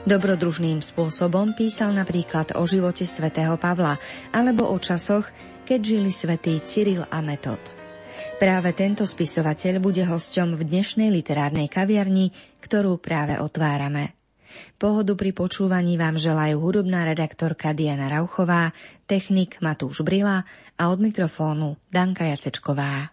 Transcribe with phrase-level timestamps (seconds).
[0.00, 4.00] Dobrodružným spôsobom písal napríklad o živote svätého Pavla
[4.32, 5.28] alebo o časoch,
[5.68, 7.60] keď žili svätý Cyril a Metod.
[8.40, 12.32] Práve tento spisovateľ bude hosťom v dnešnej literárnej kaviarni,
[12.64, 14.16] ktorú práve otvárame.
[14.80, 18.72] Pohodu pri počúvaní vám želajú hudobná redaktorka Diana Rauchová,
[19.04, 20.42] technik Matúš Brila
[20.80, 23.12] a od mikrofónu Danka Jacečková.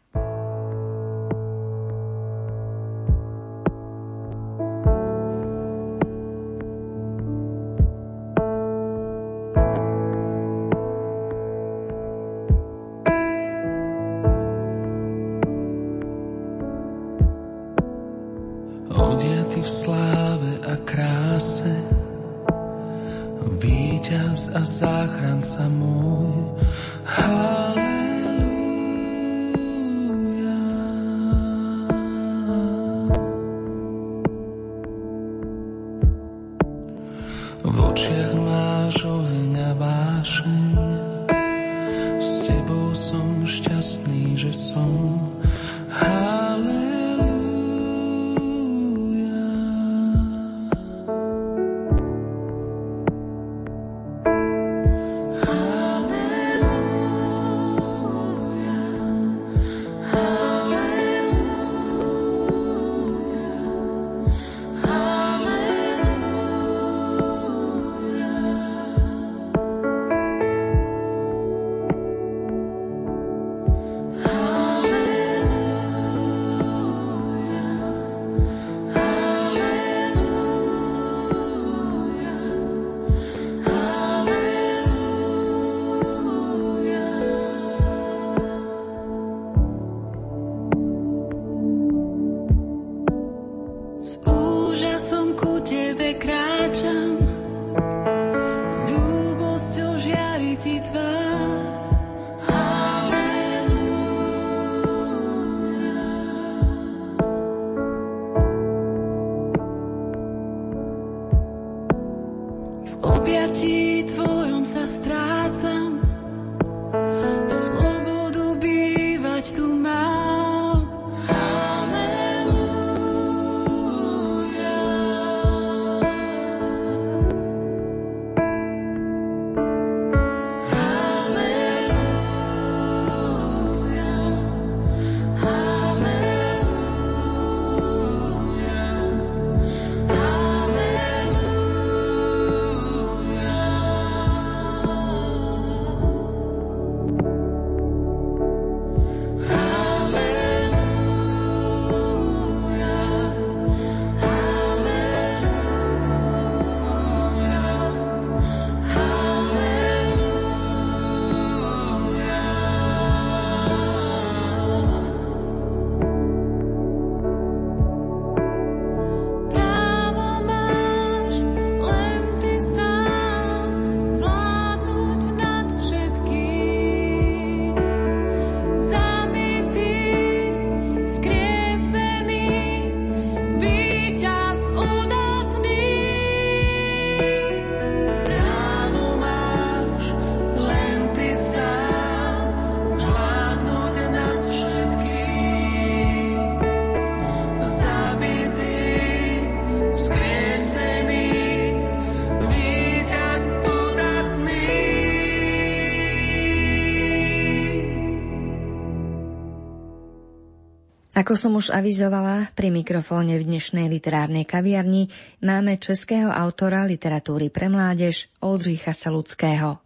[211.17, 215.09] Ako som už avizovala, pri mikrofóne v dnešnej literárnej kaviarni
[215.41, 219.81] máme českého autora literatúry pre mládež Oldřicha Saludského.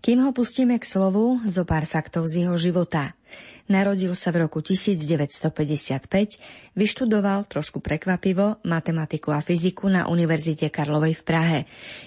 [0.00, 3.12] Kým ho pustíme k slovu, zo pár faktov z jeho života.
[3.68, 6.08] Narodil sa v roku 1955,
[6.72, 11.60] vyštudoval trošku prekvapivo matematiku a fyziku na Univerzite Karlovej v Prahe.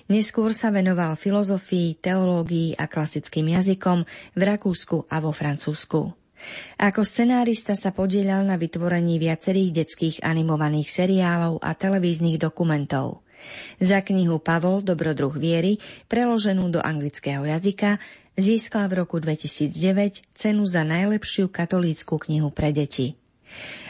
[0.10, 4.02] Neskôr sa venoval filozofii, teológii a klasickým jazykom
[4.34, 6.17] v Rakúsku a vo Francúzsku.
[6.78, 13.26] Ako scenárista sa podielal na vytvorení viacerých detských animovaných seriálov a televíznych dokumentov.
[13.78, 15.78] Za knihu Pavol Dobrodruh viery,
[16.10, 18.02] preloženú do anglického jazyka,
[18.38, 23.18] získal v roku 2009 cenu za najlepšiu katolícku knihu pre deti.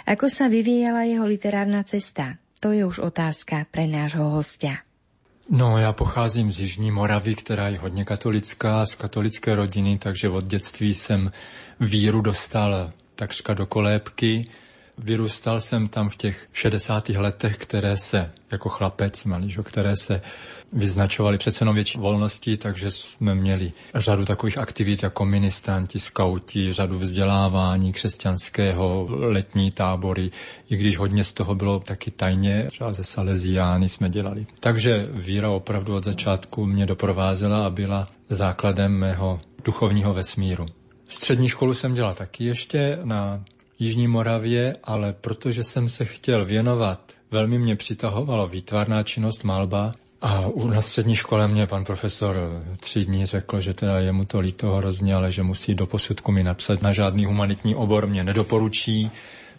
[0.08, 2.40] Ako sa vyvíjala jeho literárna cesta?
[2.64, 4.87] To je už otázka pre nášho hostia.
[5.50, 10.44] No, já pocházím z Jižní Moravy, která je hodně katolická, z katolické rodiny, takže od
[10.44, 11.32] dětství jsem
[11.80, 14.48] víru dostal takřka do kolébky.
[14.98, 17.10] Vyrůstal jsem tam v těch 60.
[17.10, 20.22] letech, které se jako chlapec, malížo, které se
[20.74, 27.00] vyznačovaly přece jenom větší volnosti, takže jsme měli řadu takových aktivit jako ministranti, skauti, řadu
[27.00, 30.32] vzdělávání křesťanského, letní tábory,
[30.70, 34.46] i když hodně z toho bylo taky tajně, třeba ze Salesiány jsme dělali.
[34.60, 40.66] Takže víra opravdu od začátku mě doprovázela a byla základem mého duchovního vesmíru.
[41.08, 43.44] Střední školu jsem dělal taky ještě na
[43.80, 49.92] Jižní Moravě, ale protože jsem se chtěl věnovat, velmi mě přitahovalo výtvarná činnost malba
[50.22, 54.40] a na střední škole mě pan profesor tři dní řekl, že teda je mu to
[54.40, 56.82] líto hrozně, ale že musí do posudku mi napsat.
[56.82, 59.12] Na žádný humanitní obor mě nedoporučí,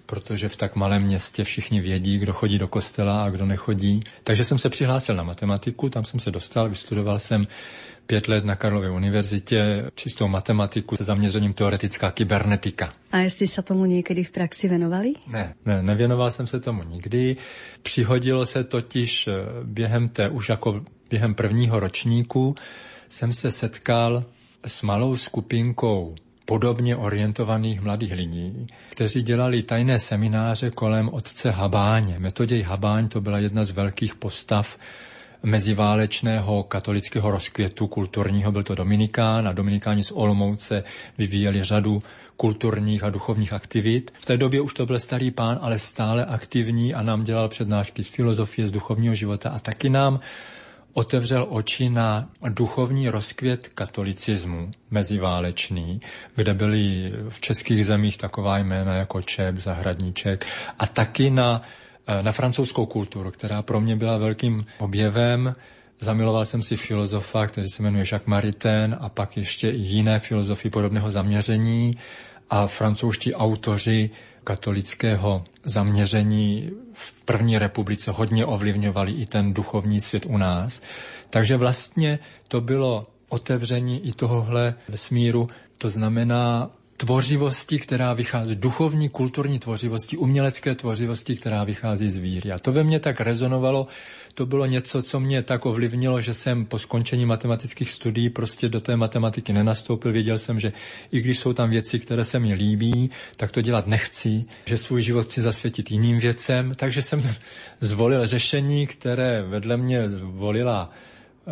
[0.09, 4.03] protože v tak malém městě všichni vědí, kdo chodí do kostela a kdo nechodí.
[4.25, 7.47] Takže jsem se přihlásil na matematiku, tam jsem se dostal, vystudoval jsem
[8.07, 12.93] pět let na Karlově univerzitě čistou matematiku se zaměřením teoretická kybernetika.
[13.13, 15.13] A jestli se tomu někdy v praxi věnovali?
[15.27, 17.37] Ne, ne, nevěnoval jsem se tomu nikdy.
[17.83, 19.33] Přihodilo se totiž eh,
[19.65, 22.55] během té, už jako během prvního ročníku,
[23.09, 24.25] jsem se setkal
[24.67, 26.15] s malou skupinkou
[26.49, 32.19] podobně orientovaných mladých lidí, kteří dělali tajné semináře kolem otce Habáně.
[32.19, 34.79] Metoděj Habáň to byla jedna z velkých postav
[35.43, 40.85] meziválečného katolického rozkvětu kulturního, byl to Dominikán a Dominikáni z Olomouce
[41.19, 42.03] vyvíjeli řadu
[42.37, 44.13] kulturních a duchovních aktivit.
[44.21, 48.05] V té době už to byl starý pán, ale stále aktivní a nám dělal přednášky
[48.05, 50.21] z filozofie, z duchovního života a taky nám
[50.93, 56.01] otevřel oči na duchovní rozkvět katolicismu meziválečný,
[56.37, 60.47] kde byly v českých zemích taková jména jako Čep, Zahradníček
[60.79, 61.63] a taky na
[62.11, 65.55] Eh, na francouzskou kulturu, která pro mě byla velkým objevem.
[66.01, 70.71] Zamiloval jsem si filozofa, který se jmenuje Jacques Maritain a pak ještě i jiné filozofy
[70.71, 71.99] podobného zaměření
[72.51, 74.11] a francouzští autoři
[74.49, 80.81] katolického zaměření v první republice hodně ovlivňovali i ten duchovní svět u nás.
[81.31, 82.19] Takže vlastně
[82.49, 85.49] to bylo otevření i tohohle vesmíru,
[85.79, 92.53] to znamená tvořivosti, která vychází, duchovní, kulturní tvořivosti, umělecké tvořivosti, která vychází z víry.
[92.53, 93.87] A to ve mně tak rezonovalo,
[94.39, 98.81] to bylo něco, co mě tak ovlivnilo, že jsem po skončení matematických studií prostě do
[98.81, 100.13] té matematiky nenastoupil.
[100.13, 100.73] Věděl jsem, že
[101.13, 105.03] i když jsou tam věci, které se mi líbí, tak to dělat nechci, že svůj
[105.03, 107.23] život chci zasvětit jiným věcem, takže jsem
[107.81, 110.91] zvolil řešení, které vedle mě zvolila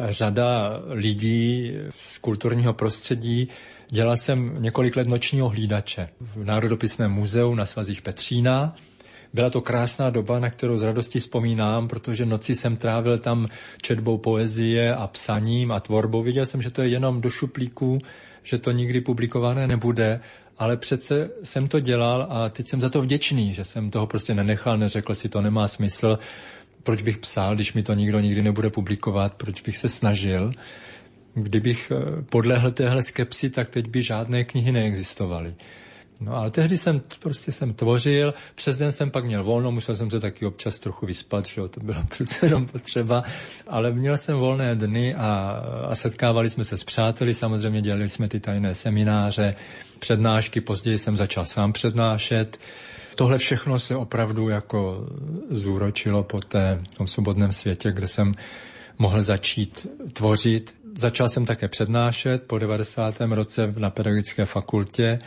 [0.08, 3.48] řada lidí z kulturního prostředí,
[3.90, 8.74] Dělal jsem několik let nočního hlídače v Národopisném muzeu na svazích Petřína.
[9.36, 13.48] Byla to krásná doba, na kterou z radosti vzpomínám, protože noci jsem trávil tam
[13.82, 16.22] četbou poezie a psaním a tvorbou.
[16.22, 17.98] Viděl jsem, že to je jenom do šuplíků,
[18.42, 20.20] že to nikdy publikované nebude,
[20.58, 24.34] ale přece jsem to dělal a teď jsem za to vděčný, že jsem toho prostě
[24.34, 26.18] nenechal, neřekl si, to nemá smysl,
[26.82, 30.52] proč bych psal, když mi to nikdo nikdy nebude publikovat, proč bych se snažil.
[31.34, 35.54] Kdybych eh, podlehl téhle skepsi, tak teď by žádné knihy neexistovaly.
[36.20, 40.10] No ale tehdy jsem prostě jsem tvořil, přes den jsem pak měl volno, musel jsem
[40.10, 43.22] se taky občas trochu vyspat, že to bylo přece jenom potřeba,
[43.66, 45.28] ale měl jsem volné dny a,
[45.88, 49.54] a setkávali jsme se s přáteli, samozřejmě dělali jsme ty tajné semináře,
[49.98, 52.58] přednášky, později jsem začal sám přednášet.
[53.14, 55.06] Tohle všechno se opravdu jako
[55.50, 58.34] zúročilo po té, tom svobodném světě, kde jsem
[58.98, 63.20] mohl začít tvořit Začal jsem také přednášet po 90.
[63.20, 65.18] roce na pedagogické fakultě,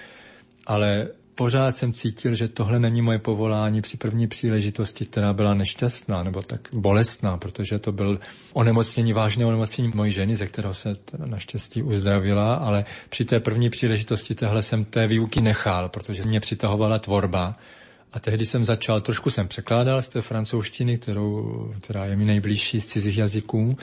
[0.70, 6.24] ale pořád jsem cítil, že tohle není moje povolání při první příležitosti, která byla nešťastná
[6.24, 8.20] nebo tak bolestná, protože to byl
[8.54, 10.96] onemocnění, vážné onemocnění mojí ženy, ze kterého se
[11.26, 17.00] naštěstí uzdravila, ale při té první příležitosti tehle jsem té výuky nechal, protože mě přitahovala
[17.00, 17.56] tvorba.
[18.14, 22.82] A tehdy jsem začal, trošku jsem překládal z té francouzštiny, kterou, která je mi nejbližší
[22.82, 23.78] z cizích jazyků,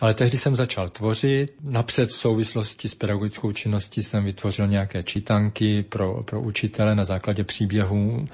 [0.00, 1.54] ale tehdy jsem začal tvořit.
[1.62, 7.44] Napřed v souvislosti s pedagogickou činností jsem vytvořil nějaké čítanky pro, pro učitele na základě
[7.44, 8.28] příběhů.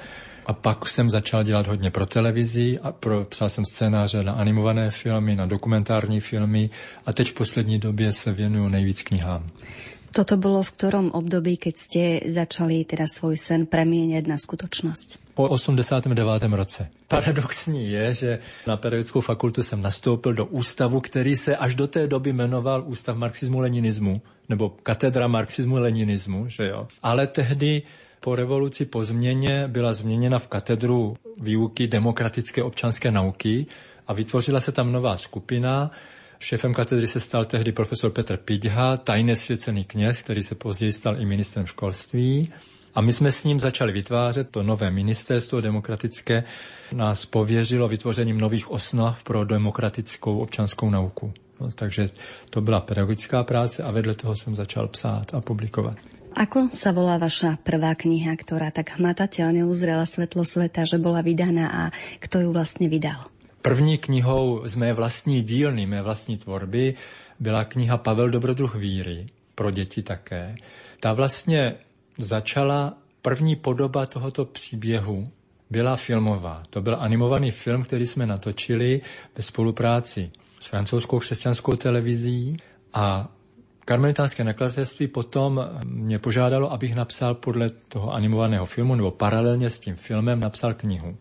[0.46, 4.90] A pak jsem začal dělat hodně pro televizi a pro, psal jsem scénáře na animované
[4.90, 6.70] filmy, na dokumentární filmy
[7.06, 9.46] a teď v poslední době se věnuju nejvíc knihám.
[10.12, 15.36] Toto bylo v ktorom období, keď ste začali teda svoj sen premieňať na skutočnosť?
[15.36, 16.10] Po 89.
[16.56, 16.90] roce.
[17.08, 18.30] Paradoxní je, že
[18.66, 23.16] na pedagogickou fakultu jsem nastoupil do ústavu, který se až do té doby jmenoval Ústav
[23.16, 26.88] marxismu-leninismu, nebo katedra marxismu-leninismu, že jo.
[27.02, 27.82] Ale tehdy
[28.20, 33.66] po revoluci, po změně byla změněna v katedru výuky demokratické občanské nauky
[34.06, 35.90] a vytvořila se tam nová skupina,
[36.38, 41.20] Šéfem katedry se stal tehdy profesor Petr Pidha, tajně svěcený kněz, který se později stal
[41.20, 42.52] i ministrem školství.
[42.94, 46.44] A my jsme s ním začali vytvářet to nové ministerstvo demokratické,
[46.92, 51.32] nás pověřilo vytvořením nových osnov pro demokratickou občanskou nauku.
[51.60, 52.10] No, takže
[52.50, 55.98] to byla pedagogická práce a vedle toho jsem začal psát a publikovat.
[56.38, 61.66] Ako sa volá vaša prvá kniha, ktorá tak hmatateľne uzrela svetlo sveta, že bola vydaná
[61.66, 61.82] a
[62.22, 63.26] kto ju vlastne vydal?
[63.62, 66.94] První knihou z mé vlastní dílny, mé vlastní tvorby
[67.40, 70.56] byla kniha Pavel Dobrodruh víry, pro děti také.
[71.00, 71.74] Ta vlastně
[72.18, 75.30] začala, první podoba tohoto příběhu
[75.70, 76.62] byla filmová.
[76.70, 79.00] To byl animovaný film, který jsme natočili
[79.36, 82.56] ve spolupráci s francouzskou křesťanskou televizí
[82.94, 83.28] a
[83.84, 89.96] Karmelitánské nakladatelství potom mě požádalo, abych napsal podle toho animovaného filmu, nebo paralelně s tím
[89.96, 91.16] filmem napsal knihu.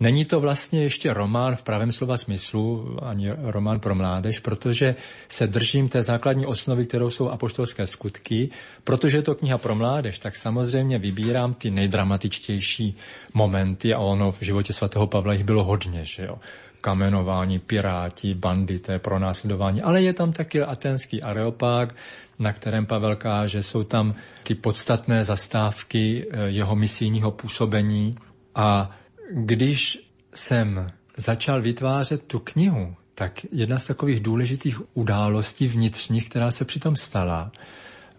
[0.00, 4.94] Není to vlastně ještě román v pravém slova smyslu, ani román pro mládež, protože
[5.28, 8.50] se držím té základní osnovy, kterou jsou apoštolské skutky.
[8.84, 12.96] Protože je to kniha pro mládež, tak samozřejmě vybírám ty nejdramatičtější
[13.34, 16.38] momenty a ono v životě svatého Pavla jich bylo hodně, že jo.
[16.80, 21.94] Kamenování, piráti, bandité, pronásledování, ale je tam taky atenský areopág,
[22.38, 28.14] na kterém Pavel káže, jsou tam ty podstatné zastávky eh, jeho misijního působení
[28.54, 28.90] a
[29.32, 36.64] když jsem začal vytvářet tu knihu, tak jedna z takových důležitých událostí vnitřních, která se
[36.64, 37.52] přitom stala,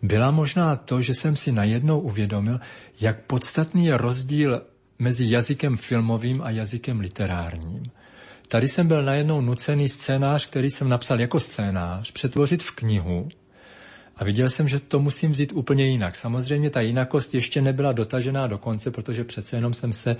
[0.02, 2.60] byla možná to, že jsem si najednou uvědomil,
[3.00, 4.62] jak podstatný je rozdíl
[5.00, 7.92] mezi jazykem filmovým a jazykem literárním.
[8.48, 13.30] Tady jsem byl najednou nucený scénář, který jsem napsal jako scénář, přetvořit v knihu.
[14.18, 16.16] A viděl jsem, že to musím vzít úplně jinak.
[16.16, 20.16] Samozřejmě ta jinakost ještě nebyla dotažená do konce, protože přece jenom jsem se,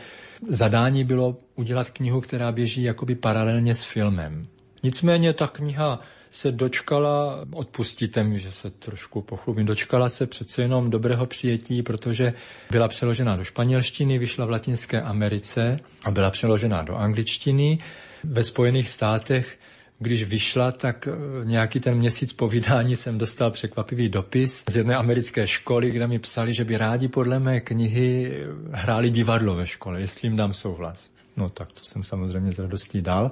[0.48, 4.48] zadání bylo udělat knihu, která běží jakoby paralelně s filmem.
[4.84, 6.00] Nicméně ta kniha
[6.32, 12.34] se dočkala, odpustíte mi, že se trošku pochlubím, dočkala se přece jenom dobrého přijetí, protože
[12.72, 17.80] byla přeložena do španělštiny, vyšla v Latinské Americe a byla přeložena do angličtiny
[18.24, 19.60] ve Spojených státech,
[20.00, 21.12] když vyšla, tak eh,
[21.46, 26.20] nějaký ten měsíc po vydání jsem dostal překvapivý dopis z jedné americké školy, kde mi
[26.20, 28.34] psali, že by rádi podle mé knihy
[28.72, 31.10] hráli divadlo ve škole, jestli jim dám souhlas.
[31.38, 33.32] No tak to jsem samozřejmě z radostí dal.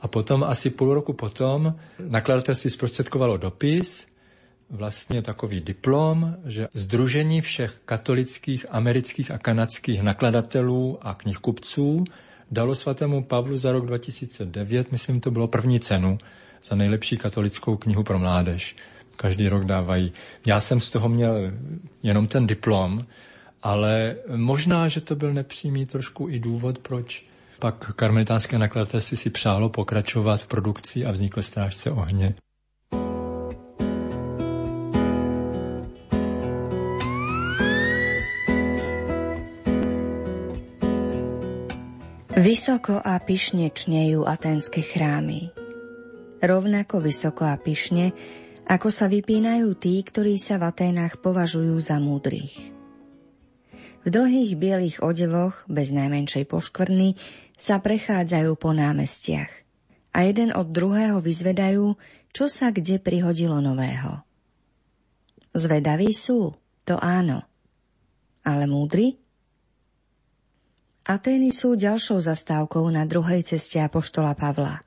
[0.00, 1.74] A potom asi půl roku potom
[2.08, 4.06] nakladatelství zprostředkovalo dopis,
[4.70, 12.04] vlastně takový diplom, že Združení všech katolických, amerických a kanadských nakladatelů a knihkupců
[12.52, 16.18] dalo svatému Pavlu za rok 2009, myslím, to bylo první cenu
[16.64, 18.76] za nejlepší katolickou knihu pro mládež.
[19.16, 20.12] Každý rok dávají.
[20.46, 21.52] Já jsem z toho měl
[22.02, 23.06] jenom ten diplom,
[23.62, 27.24] ale možná, že to byl nepřímý trošku i důvod, proč
[27.58, 32.34] pak karmelitánské nakladatelství si přálo pokračovat v produkci a vznikl Strážce ohně.
[42.42, 45.54] Vysoko a pyšne čnejú aténske chrámy.
[46.42, 48.10] Rovnako vysoko a pyšne,
[48.66, 52.74] ako sa vypínajú tí, ktorí sa v Aténach považujú za múdrych.
[54.02, 57.14] V dlhých bielých odevoch, bez najmenšej poškvrny,
[57.54, 59.52] sa prechádzajú po námestiach
[60.10, 61.94] a jeden od druhého vyzvedajú,
[62.34, 64.18] čo sa kde prihodilo nového.
[65.54, 67.46] Zvedaví sú, to áno.
[68.42, 69.21] Ale múdri?
[71.02, 74.86] Atény sú ďalšou zastávkou na druhej ceste Apoštola Pavla.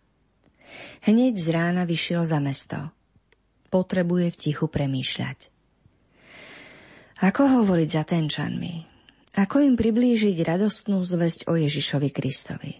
[1.03, 2.79] Hneď z rána vyšiel za mesto.
[3.67, 5.51] Potrebuje v tichu premýšľať.
[7.19, 8.87] Ako hovoriť za tenčanmi?
[9.35, 12.79] Ako im priblížiť radostnú zväzť o Ježišovi Kristovi?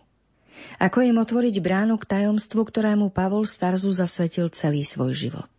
[0.80, 5.52] Ako im otvoriť bránu k tajomstvu, ktorému Pavol Starzu zasvetil celý svoj život?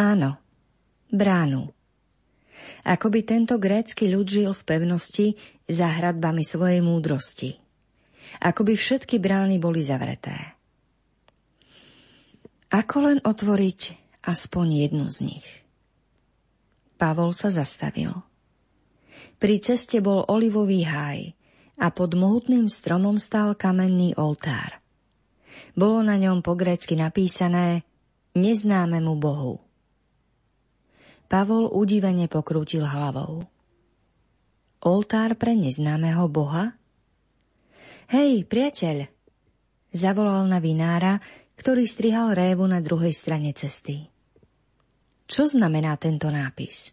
[0.00, 0.40] Áno,
[1.12, 1.76] bránu
[2.82, 5.26] ako by tento grécky ľud žil v pevnosti
[5.66, 7.56] za hradbami svojej múdrosti.
[8.42, 10.56] Ako by všetky brány boli zavreté.
[12.72, 13.80] Ako len otvoriť
[14.24, 15.48] aspoň jednu z nich?
[16.96, 18.14] Pavol sa zastavil.
[19.36, 21.34] Pri ceste bol olivový háj
[21.82, 24.78] a pod mohutným stromom stál kamenný oltár.
[25.74, 27.82] Bolo na ňom po grécky napísané
[28.32, 29.60] Neznámemu Bohu.
[31.32, 33.40] Pavol udivene pokrútil hlavou.
[34.84, 36.76] Oltár pre neznámeho boha?
[38.12, 39.08] Hej, priateľ!
[39.96, 41.24] Zavolal na vinára,
[41.56, 44.12] ktorý strihal révu na druhej strane cesty.
[45.24, 46.92] Čo znamená tento nápis?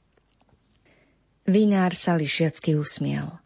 [1.44, 3.44] Vinár sa lišiacky usmiel.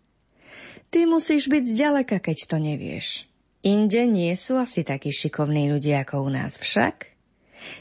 [0.93, 3.25] Ty musíš byť zďaleka, keď to nevieš.
[3.65, 7.12] Inde nie sú asi takí šikovní ľudia ako u nás však.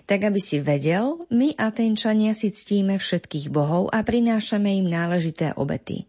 [0.06, 6.06] Tak aby si vedel, my Atenčania si ctíme všetkých bohov a prinášame im náležité obety.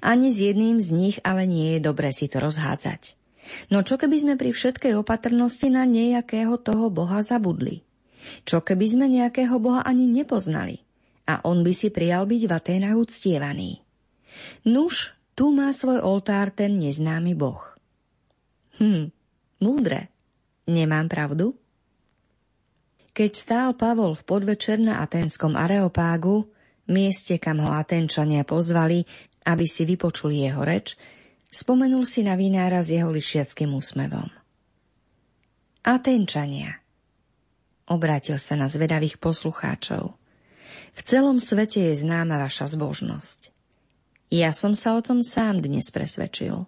[0.00, 3.18] Ani s jedným z nich ale nie je dobre si to rozhádzať.
[3.68, 7.84] No čo keby sme pri všetkej opatrnosti na nejakého toho boha zabudli?
[8.48, 10.80] Čo keby sme nejakého boha ani nepoznali?
[11.28, 13.84] A on by si prijal byť v Aténach uctievaný.
[14.64, 17.60] Nuž, tu má svoj oltár ten neznámy boh.
[18.80, 19.12] Hm,
[19.60, 20.08] múdre.
[20.64, 21.56] Nemám pravdu?
[23.14, 26.50] Keď stál Pavol v podvečer na aténskom areopágu,
[26.90, 29.06] mieste, kam ho Atenčania pozvali,
[29.46, 30.98] aby si vypočuli jeho reč,
[31.46, 34.26] spomenul si na vinára s jeho lišiackým úsmevom.
[35.86, 36.82] Atenčania.
[37.86, 40.18] Obrátil sa na zvedavých poslucháčov.
[40.98, 43.54] V celom svete je známa vaša zbožnosť.
[44.34, 46.66] Ja som sa o tom sám dnes presvedčil.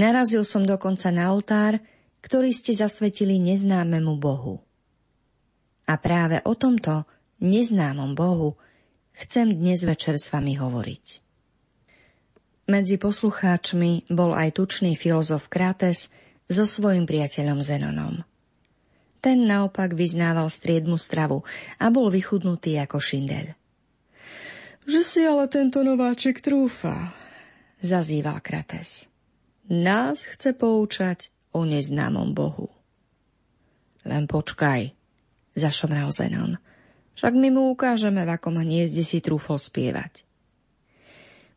[0.00, 1.76] Narazil som dokonca na oltár,
[2.24, 4.64] ktorý ste zasvetili neznámemu Bohu.
[5.88, 7.08] A práve o tomto
[7.40, 8.60] neznámom Bohu
[9.16, 11.06] chcem dnes večer s vami hovoriť.
[12.68, 16.12] Medzi poslucháčmi bol aj tučný filozof Krates
[16.44, 18.20] so svojim priateľom Zenonom.
[19.24, 21.42] Ten naopak vyznával striedmu stravu
[21.80, 23.56] a bol vychudnutý ako šindeľ.
[24.84, 27.16] Že si ale tento nováček trúfa,
[27.80, 29.08] zazýval Krates.
[29.68, 32.68] Nás chce poučať o neznámom Bohu.
[34.04, 34.97] Len počkaj,
[35.58, 36.56] zašomral Zenon.
[37.18, 40.22] Však my mu ukážeme, v akom hniezde si trúfol spievať.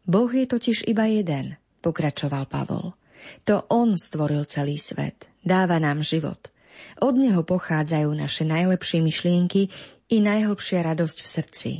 [0.10, 2.98] Boh je totiž iba jeden, pokračoval Pavol.
[3.46, 6.50] To On stvoril celý svet, dáva nám život.
[6.98, 9.70] Od Neho pochádzajú naše najlepšie myšlienky
[10.10, 11.72] i najhlbšia radosť v srdci.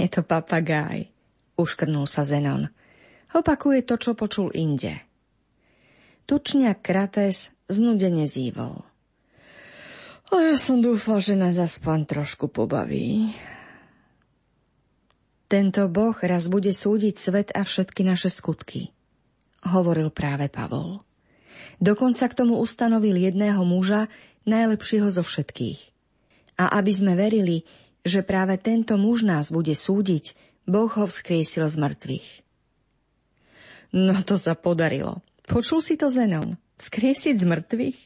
[0.00, 1.12] Je to papagáj,
[1.60, 2.72] uškrnul sa Zenon.
[3.34, 5.04] Opakuje to, čo počul inde.
[6.24, 8.93] Tučňak Krates znudene zývol.
[10.34, 13.30] A ja som dúfal, že nás aspoň trošku pobaví.
[15.46, 18.90] Tento boh raz bude súdiť svet a všetky naše skutky,
[19.62, 21.06] hovoril práve Pavol.
[21.78, 24.10] Dokonca k tomu ustanovil jedného muža,
[24.42, 25.78] najlepšieho zo všetkých.
[26.58, 27.62] A aby sme verili,
[28.02, 30.34] že práve tento muž nás bude súdiť,
[30.66, 32.28] Boh ho vzkriesil z mŕtvych.
[33.94, 35.22] No to sa podarilo.
[35.46, 36.58] Počul si to Zenon?
[36.74, 37.98] Vzkriesiť z mŕtvych?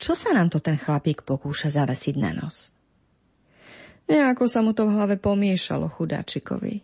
[0.00, 2.72] Čo sa nám to ten chlapík pokúša zavesiť na nos?
[4.08, 6.80] Nejako sa mu to v hlave pomiešalo chudáčikovi.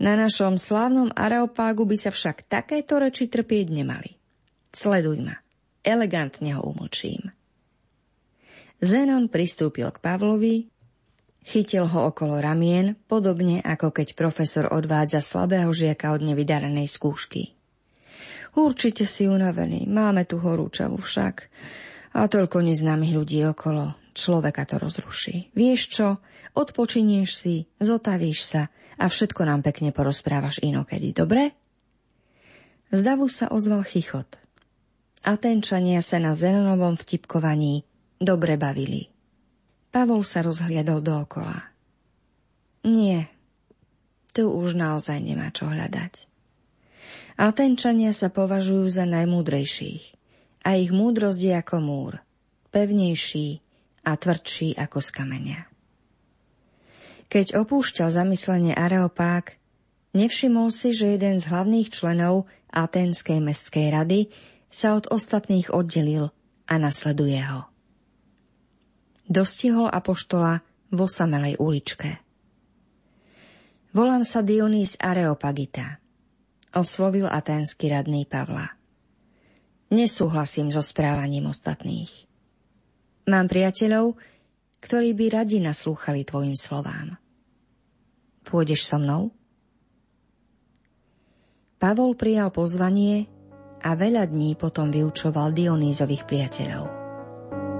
[0.00, 4.16] Na našom slávnom areopágu by sa však takéto reči trpieť nemali.
[4.72, 5.36] Sleduj ma.
[5.84, 7.30] Elegantne ho umlčím.
[8.80, 10.70] Zenon pristúpil k Pavlovi,
[11.44, 17.58] chytil ho okolo ramien, podobne ako keď profesor odvádza slabého žiaka od nevydarenej skúšky.
[18.54, 21.50] Určite si unavený, máme tu horúčavu však.
[22.18, 23.94] A toľko neznámych ľudí okolo.
[24.10, 25.54] Človeka to rozruší.
[25.54, 26.08] Vieš čo?
[26.58, 28.62] Odpočinieš si, zotavíš sa
[28.98, 31.54] a všetko nám pekne porozprávaš inokedy, dobre?
[32.90, 34.42] Z davu sa ozval chichot.
[35.22, 37.86] Atenčania sa na Zenonovom vtipkovaní
[38.18, 39.14] dobre bavili.
[39.94, 41.70] Pavol sa rozhliadol dookola.
[42.82, 43.30] Nie,
[44.34, 46.26] tu už naozaj nemá čo hľadať.
[47.38, 50.17] Atenčania sa považujú za najmúdrejších
[50.68, 52.12] a ich múdrosť je ako múr,
[52.76, 53.64] pevnejší
[54.04, 55.60] a tvrdší ako z kameňa.
[57.32, 59.56] Keď opúšťal zamyslenie Areopák,
[60.12, 64.20] nevšimol si, že jeden z hlavných členov Aténskej mestskej rady
[64.68, 66.28] sa od ostatných oddelil
[66.68, 67.64] a nasleduje ho.
[69.24, 70.60] Dostihol apoštola
[70.92, 72.20] vo samelej uličke.
[73.92, 75.96] Volám sa Dionýs Areopagita,
[76.76, 78.77] oslovil aténsky radný Pavla.
[79.88, 82.10] Nesúhlasím so správaním ostatných.
[83.28, 84.16] Mám priateľov,
[84.84, 87.16] ktorí by radi naslúchali tvojim slovám.
[88.44, 89.32] Pôjdeš so mnou?
[91.78, 93.28] Pavol prijal pozvanie
[93.84, 96.86] a veľa dní potom vyučoval Dionýzových priateľov.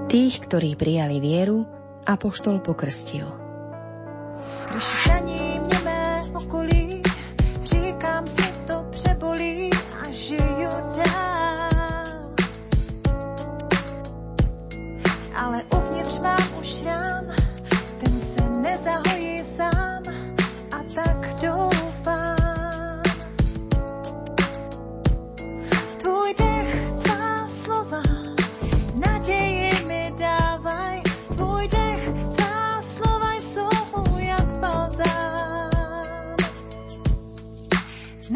[0.09, 1.67] Tých, ktorí prijali vieru,
[2.07, 3.27] a poštol pokrstil.
[4.69, 5.48] Když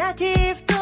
[0.04, 0.73] alternative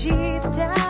[0.00, 0.89] she died.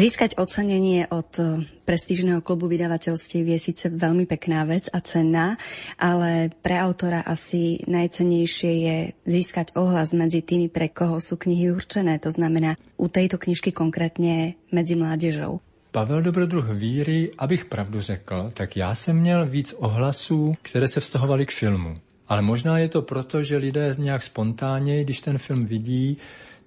[0.00, 5.60] Získať ocenenie od e, prestížneho klubu vydavateľstiev je síce veľmi pekná vec a cenná,
[6.00, 8.96] ale pre autora asi najcennejšie je
[9.28, 12.16] získať ohlas medzi tými, pre koho sú knihy určené.
[12.24, 15.60] To znamená u tejto knižky konkrétně medzi mládežou.
[15.92, 21.46] Pavel Dobrodruh víry, abych pravdu řekl, tak já jsem měl víc ohlasů, které se vztahovaly
[21.46, 22.00] k filmu.
[22.28, 26.16] Ale možná je to proto, že lidé nějak spontánně, když ten film vidí,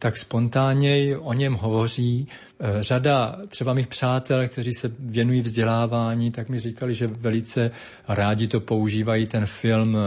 [0.04, 2.28] tak spontánně o něm hovoří.
[2.60, 7.72] E, řada třeba mých přátel, kteří se věnují vzdělávání, tak mi říkali, že velice
[8.08, 10.00] rádi to používají ten film, e,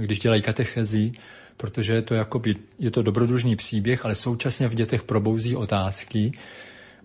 [0.00, 1.12] když dělají katechezi,
[1.56, 6.32] protože je to, jakoby, je to dobrodružný příběh, ale současně v dětech probouzí otázky,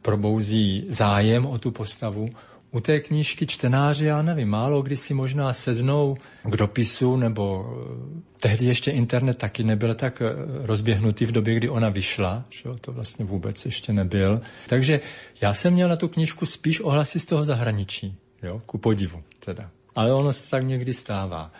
[0.01, 2.29] probouzí zájem o tu postavu
[2.71, 8.21] u té knížky čtenáři, já nevím, málo kdy si možná sednou k dopisu, nebo eh,
[8.39, 10.33] tehdy ještě internet taky nebyl tak eh,
[10.65, 14.41] rozběhnutý v době, kdy ona vyšla, že to vlastně vůbec ještě nebyl.
[14.67, 14.99] Takže
[15.41, 19.69] já jsem měl na tu knížku spíš ohlasy z toho zahraničí, jo, ku podivu teda.
[19.95, 21.51] Ale ono se tak někdy stává.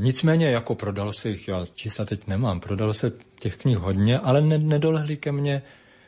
[0.00, 4.40] Nicméně jako prodalo se jich, já čísla teď nemám, prodalo se těch knih hodně, ale
[4.40, 5.62] nedolehli ke mně,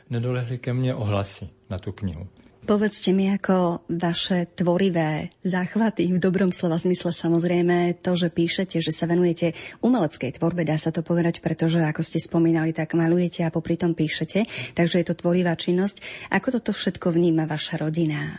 [0.09, 2.27] nedolehli ke mně ohlasy na tu knihu.
[2.61, 8.93] Povedzte mi, ako vaše tvorivé záchvaty, v dobrom slova zmysle samozrejme, to, že píšete, že
[8.93, 13.49] sa venujete umeleckej tvorbe, dá sa to povedať, pretože, ako ste spomínali, tak malujete a
[13.49, 14.45] popri tom píšete,
[14.77, 16.29] takže je to tvorivá činnosť.
[16.29, 18.37] Ako toto všetko vníma vaša rodina?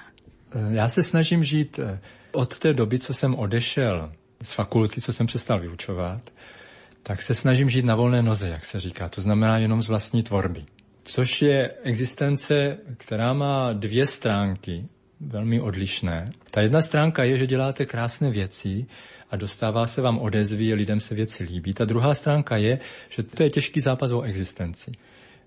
[0.71, 1.99] Já se snažím žít eh,
[2.33, 6.31] od té doby, co jsem odešel z fakulty, co jsem přestal vyučovat,
[7.03, 9.09] tak se snažím žít na volné noze, jak se říká.
[9.09, 10.65] To znamená jenom z vlastní tvorby
[11.05, 14.87] což je existence, která má dvě stránky,
[15.21, 16.31] velmi odlišné.
[16.51, 18.87] Ta jedna stránka je, že děláte krásné věci
[19.31, 21.75] a dostává se vám odezvy, lidem se věci líbí.
[21.75, 24.93] Ta druhá stránka je, že to je těžký zápas o existenci.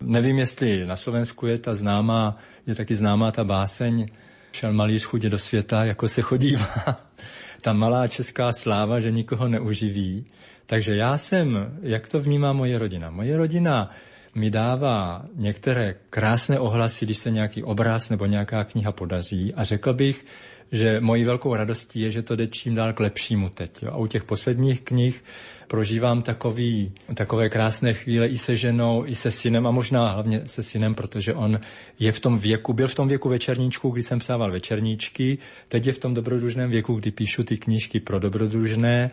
[0.01, 2.37] Nevím, jestli na Slovensku je ta známá,
[2.67, 4.07] je taky známá ta báseň
[4.55, 6.75] Šel malý chudě do světa, jako se chodívá.
[7.61, 10.25] ta malá česká sláva, že nikoho neuživí.
[10.65, 13.09] Takže já jsem, jak to vnímá moje rodina?
[13.09, 13.91] Moje rodina
[14.35, 19.93] mi dává některé krásné ohlasy, když se nějaký obraz nebo nějaká kniha podaří a řekl
[19.93, 20.25] bych,
[20.71, 23.83] že mojí velkou radostí je, že to jde čím dál k lepšímu teď.
[23.83, 23.91] Jo.
[23.91, 25.23] A u těch posledních knih
[25.67, 30.63] prožívám takový, takové krásné chvíle i se ženou, i se synem a možná hlavně se
[30.63, 31.59] synem, protože on
[31.99, 35.93] je v tom věku, byl v tom věku večerníčku, kdy jsem psával večerníčky, teď je
[35.93, 39.11] v tom dobrodružném věku, kdy píšu ty knížky pro dobrodružné,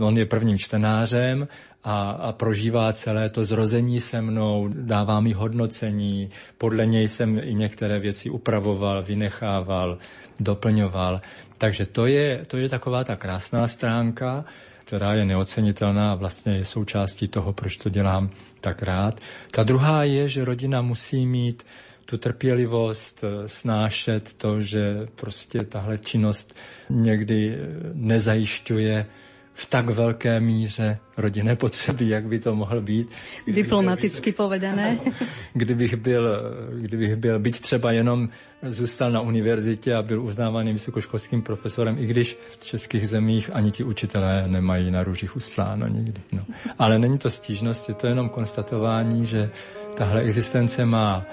[0.00, 1.48] On je prvním čtenářem
[1.84, 7.54] a, a prožívá celé to zrození se mnou, dává mi hodnocení, podle něj jsem i
[7.54, 9.98] některé věci upravoval, vynechával,
[10.40, 11.20] doplňoval.
[11.58, 14.44] Takže to je, to je taková ta krásná stránka,
[14.84, 18.30] která je neocenitelná a vlastně je součástí toho, proč to dělám
[18.60, 19.20] tak rád.
[19.50, 21.62] Ta druhá je, že rodina musí mít
[22.04, 26.54] tu trpělivost, eh, snášet to, že prostě tahle činnost
[26.90, 27.58] někdy eh,
[27.94, 29.06] nezajišťuje
[29.54, 33.08] v tak velké míře rodinné potřeby, jak by to mohl být.
[33.46, 34.98] Diplomaticky byl, povedané.
[35.52, 36.40] Kdybych byl,
[36.80, 38.28] kdybych byl, byť třeba jenom
[38.62, 43.84] zůstal na univerzitě a byl uznávaný vysokoškolským profesorem, i když v českých zemích ani ti
[43.84, 46.20] učitelé nemají na růžích ustláno nikdy.
[46.32, 46.44] No.
[46.78, 49.50] Ale není to stížnost, je to jenom konstatování, že
[49.96, 51.26] tahle existence má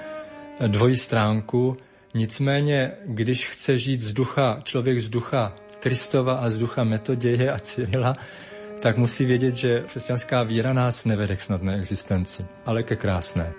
[0.68, 1.78] dvojí stránku,
[2.16, 7.60] nicméně, když chce žít z ducha, člověk z ducha Kristova a z ducha Metoděje a
[7.60, 8.16] Cyrila,
[8.80, 13.54] tak musí vědět, že křesťanská víra nás nevede k snadné existenci, ale ke krásné.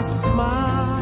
[0.00, 1.01] Stráž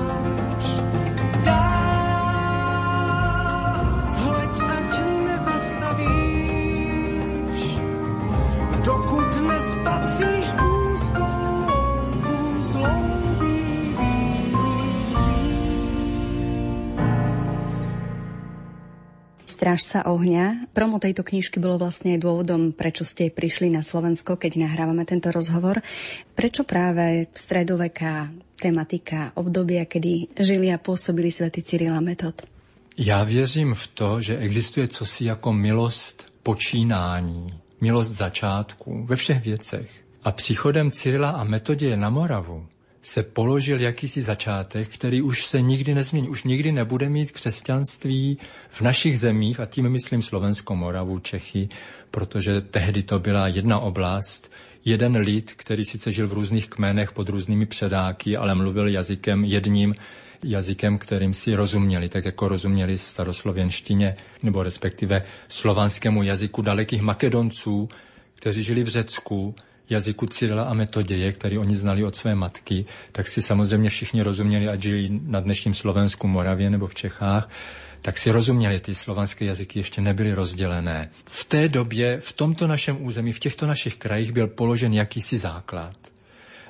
[19.79, 20.75] sa ohňa.
[20.75, 25.31] Promo tejto knižky bolo vlastne aj dôvodom, prečo ste prišli na Slovensko, keď nahrávame tento
[25.31, 25.79] rozhovor.
[26.35, 32.43] Prečo práve stredoveká tematika obdobia, kedy žili a pôsobili svätý Cyril a Metod?
[32.97, 39.91] Já věřím v to, že existuje cosi jako milost počínání, milost začátku ve všech věcech.
[40.25, 42.67] A příchodem Cyrila a Metodie na Moravu
[43.03, 48.39] se položil jakýsi začátek, který už se nikdy nezmění, už nikdy nebude mít křesťanství
[48.71, 51.69] v našich zemích, a tím myslím Slovensko, Moravu, Čechy,
[52.11, 54.53] protože tehdy to byla jedna oblast,
[54.85, 59.95] jeden lid, který sice žil v různých kmenech pod různými předáky, ale mluvil jazykem jedním,
[60.45, 67.89] jazykem, kterým si rozuměli, tak jako rozuměli staroslověnštině, nebo respektive slovanskému jazyku dalekých Makedonců,
[68.35, 69.55] kteří žili v Řecku,
[69.91, 74.69] jazyku Cyrila a Metoděje, který oni znali od své matky, tak si samozřejmě všichni rozuměli,
[74.69, 77.49] ať žili na dnešním Slovensku, Moravě nebo v Čechách,
[78.03, 81.11] tak si rozuměli, ty slovanské jazyky ještě nebyly rozdělené.
[81.27, 85.97] V té době, v tomto našem území, v těchto našich krajích byl položen jakýsi základ.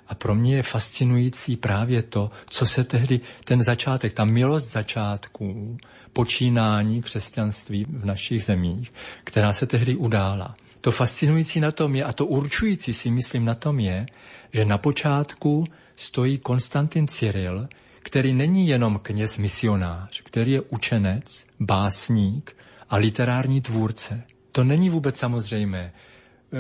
[0.09, 5.79] A pro mě je fascinující právě to, co se tehdy, ten začátek, ta milost začátků,
[6.13, 8.93] počínání křesťanství v našich zemích,
[9.25, 10.57] která se tehdy udála.
[10.81, 14.07] To fascinující na tom je, a to určující si myslím na tom je,
[14.53, 15.65] že na počátku
[15.97, 17.69] stojí Konstantin Cyril,
[18.03, 22.57] který není jenom kněz misionář, který je učenec, básník
[22.89, 24.23] a literární tvůrce.
[24.53, 25.93] To není vůbec samozřejmé.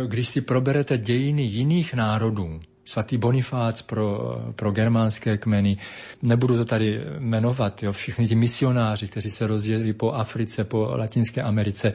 [0.06, 5.76] Když si proberete dějiny jiných národů, svatý Bonifác pro, pro germánské kmeny.
[6.22, 11.42] Nebudu to tady jmenovat, jo, všichni ti misionáři, kteří se rozjeli po Africe, po Latinské
[11.42, 11.92] Americe.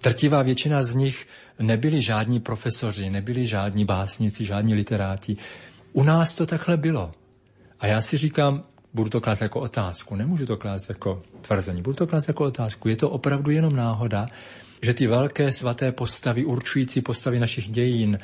[0.00, 1.26] Trtivá většina z nich
[1.58, 5.36] nebyli žádní profesoři, nebyli žádní básníci, žádní literáti.
[5.92, 7.12] U nás to takhle bylo.
[7.80, 11.96] A já si říkám, budu to klást jako otázku, nemůžu to klást jako tvrzení, budu
[11.96, 12.88] to klást jako otázku.
[12.88, 14.26] Je to opravdu jenom náhoda,
[14.82, 18.18] že ty velké svaté postavy, určující postavy našich dějin,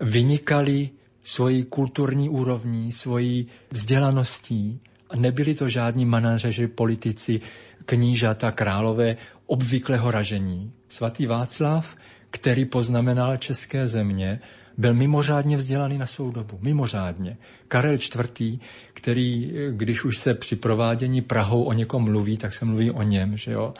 [0.00, 0.90] vynikaly
[1.24, 4.80] svojí kulturní úrovní, svojí vzdělaností
[5.16, 7.40] nebyli to žádní manažeři, politici,
[7.86, 10.72] knížata, králové obvyklého ražení.
[10.88, 11.96] Svatý Václav,
[12.30, 14.40] který poznamenal české země,
[14.78, 16.58] byl mimořádně vzdělaný na svou dobu.
[16.62, 17.36] Mimořádně.
[17.68, 18.60] Karel IV.,
[18.94, 23.36] který, když už se při provádění Prahou o někom mluví, tak se mluví o něm,
[23.36, 23.74] že jo.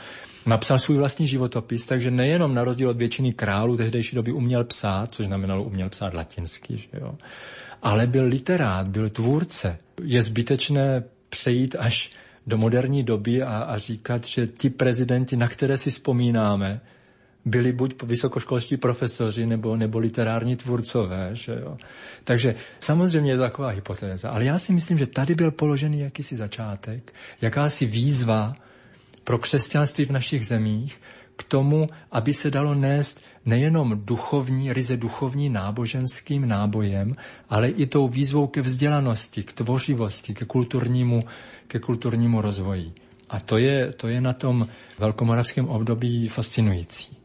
[0.46, 5.14] Napsal svůj vlastní životopis, takže nejenom na rozdíl od většiny králů tehdejší doby uměl psát,
[5.14, 7.14] což znamenalo uměl psát latinsky, že jo.
[7.82, 9.78] Ale byl literát, byl tvůrce.
[10.02, 12.10] Je zbytečné přejít až
[12.46, 16.80] do moderní doby a, a říkat, že ti prezidenti, na které si vzpomínáme,
[17.44, 21.30] byli buď vysokoškolští profesoři nebo, nebo literární tvůrcové.
[21.32, 21.76] Že jo?
[22.24, 24.30] Takže samozřejmě je to taková hypotéza.
[24.30, 28.54] Ale já si myslím, že tady byl položený jakýsi začátek, jakási výzva
[29.24, 31.00] pro křesťanství v našich zemích
[31.36, 37.16] k tomu, aby se dalo nést nejenom duchovní, ryze duchovní náboženským nábojem,
[37.48, 41.24] ale i tou výzvou ke vzdělanosti, k tvořivosti, ke kulturnímu,
[41.66, 42.92] ke kulturnímu rozvoji.
[43.30, 47.16] A to je, to je na tom velkomoravském období fascinující.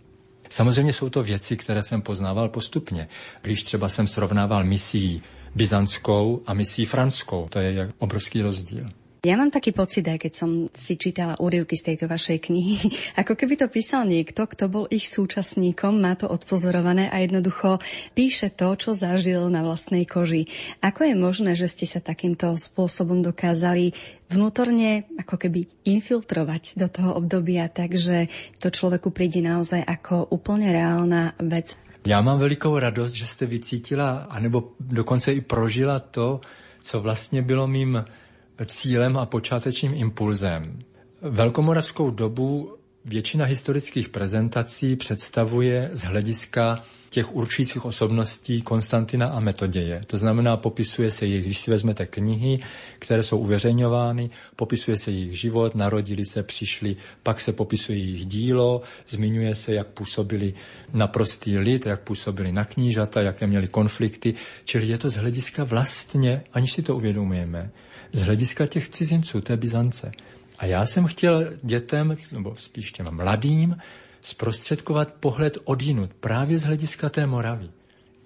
[0.50, 3.08] Samozřejmě jsou to věci, které jsem poznával postupně.
[3.42, 5.22] Když třeba jsem srovnával misí
[5.56, 8.90] byzantskou a misí franskou, to je obrovský rozdíl.
[9.20, 12.76] Ja mám taký pocit, aj keď som si čítala úryvky z tejto vašej knihy,
[13.22, 17.84] ako keby to písal niekto, kto bol ich súčasníkom, má to odpozorované a jednoducho
[18.16, 20.48] píše to, čo zažil na vlastnej koži.
[20.80, 23.92] Ako je možné, že ste sa takýmto spôsobom dokázali
[24.32, 28.32] vnútorne ako keby infiltrovať do toho obdobia, takže
[28.64, 31.76] to človeku príde naozaj ako úplne reálna vec?
[32.08, 36.40] Já mám velikou radost, že jste vycítila, anebo dokonce i prožila to,
[36.80, 38.06] co vlastně bylo mým
[38.66, 40.80] cílem a počátečním impulzem.
[41.22, 50.02] Velkomoravskou dobu většina historických prezentací představuje z hlediska těch určujících osobností Konstantina a Metoděje.
[50.08, 52.60] To znamená, popisuje se jejich, když si vezmete knihy,
[53.00, 58.82] které jsou uveřejňovány, popisuje se jejich život, narodili se, přišli, pak se popisuje jejich dílo,
[59.08, 60.54] zmiňuje se, jak působili
[60.94, 65.64] na prostý lid, jak působili na knížata, jaké měli konflikty, čili je to z hlediska
[65.64, 67.72] vlastně, aniž si to uvědomujeme,
[68.12, 70.12] z hlediska těch cizinců, té Byzance.
[70.58, 73.78] A já jsem chtěl dětem, nebo spíš těm mladým,
[74.22, 77.70] zprostředkovat pohled odinut, právě z hlediska té Moravy.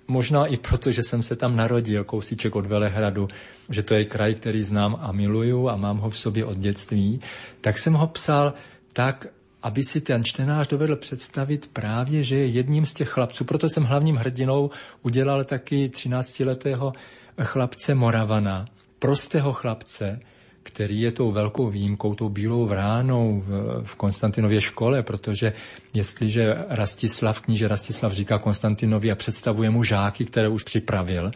[0.07, 3.27] Možná i proto, že jsem se tam narodil, kousíček od Velehradu,
[3.69, 7.21] že to je kraj, který znám a miluju a mám ho v sobě od dětství,
[7.61, 8.53] tak jsem ho psal
[8.93, 9.27] tak,
[9.63, 13.43] aby si ten čtenář dovedl představit právě, že je jedním z těch chlapců.
[13.43, 14.69] Proto jsem hlavním hrdinou
[15.01, 16.93] udělal taky 13-letého
[17.41, 18.65] chlapce Moravana,
[19.03, 20.19] prostého chlapce,
[20.63, 25.53] který je tou velkou výjimkou, tou bílou vránou v, v Konstantinově škole, protože
[25.93, 31.31] jestliže Rastislav, kníže Rastislav říká Konstantinovi a představuje mu žáky, které už připravil,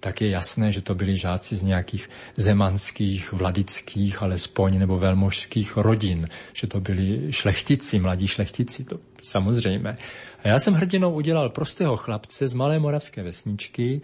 [0.00, 6.28] tak je jasné, že to byli žáci z nějakých zemanských, vladických, alespoň nebo velmožských rodin,
[6.52, 9.96] že to byli šlechtici, mladí šlechtici, to samozřejmě.
[10.44, 14.00] A já jsem hrdinou udělal prostého chlapce z malé moravské vesničky,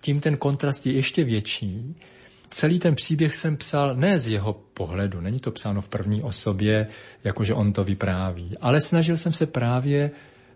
[0.00, 1.96] tím ten kontrast je ještě větší,
[2.48, 6.86] celý ten příběh jsem psal ne z jeho pohledu, není to psáno v první osobě,
[7.24, 10.10] jakože on to vypráví, ale snažil jsem se právě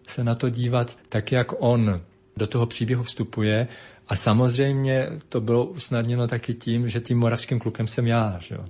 [0.07, 2.01] se na to dívat tak, jak on
[2.37, 3.69] do toho příběhu vstupuje
[4.09, 8.39] a samozřejmě to bylo usnadněno taky tím, že tím moravským klukem jsem já.
[8.41, 8.65] Že jo.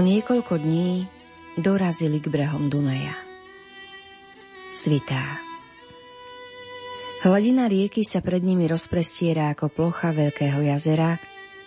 [0.00, 1.04] O niekoľko dní
[1.60, 3.12] dorazili k brehom Dunaja.
[4.72, 5.36] Svitá.
[7.20, 11.20] Hladina rieky sa pred nimi rozprestiera ako plocha veľkého jazera,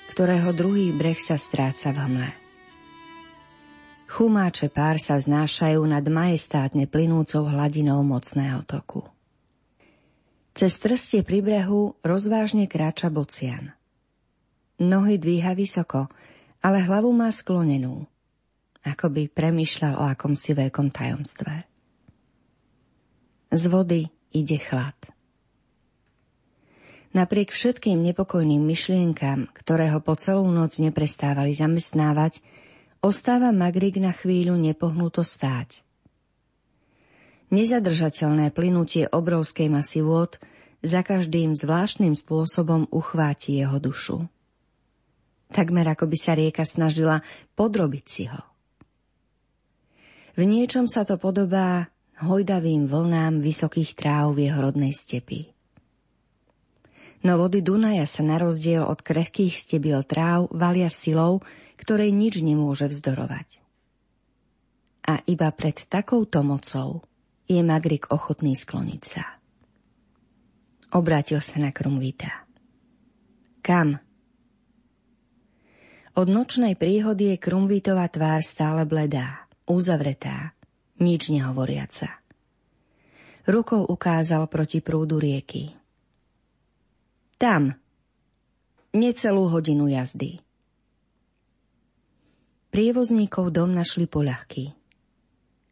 [0.10, 2.32] ktorého druhý breh sa stráca v hmle.
[4.10, 9.06] Chumáče pár sa znášajú nad majestátne plynúcou hladinou mocného toku.
[10.58, 13.78] Cez trstie pri brehu rozvážne kráča bocian.
[14.82, 16.10] Nohy dvíha vysoko,
[16.66, 18.10] ale hlavu má sklonenú–
[18.84, 21.54] ako by premýšľal o akomsi veľkom tajomstve.
[23.54, 24.98] Z vody ide chlad.
[27.14, 32.42] Napriek všetkým nepokojným myšlienkam, ktoré ho po celú noc neprestávali zamestnávať,
[33.06, 35.86] ostáva Magrik na chvíľu nepohnuto stáť.
[37.54, 40.42] Nezadržateľné plynutie obrovskej masy vôd
[40.82, 44.26] za každým zvláštnym spôsobom uchváti jeho dušu.
[45.54, 47.22] Takmer ako by sa rieka snažila
[47.54, 48.53] podrobiť si ho.
[50.34, 55.54] V niečom sa to podobá hojdavým vlnám vysokých tráv v jeho rodnej stepi.
[57.24, 61.40] No vody Dunaja sa na rozdiel od krehkých stebiel tráv valia silou,
[61.80, 63.64] ktorej nič nemôže vzdorovať.
[65.08, 67.06] A iba pred takouto mocou
[67.48, 69.24] je Magrik ochotný skloniť sa.
[70.98, 72.44] Obrátil sa na Krumvita.
[73.64, 74.02] Kam?
[76.14, 80.56] Od nočnej príhody je Krumvítová tvár stále bledá, uzavretá,
[81.00, 82.24] nič nehovoriaca.
[83.44, 85.76] Rukou ukázal proti prúdu rieky.
[87.36, 87.76] Tam.
[88.96, 90.40] Necelú hodinu jazdy.
[92.72, 94.72] Prievozníkov dom našli poľahky.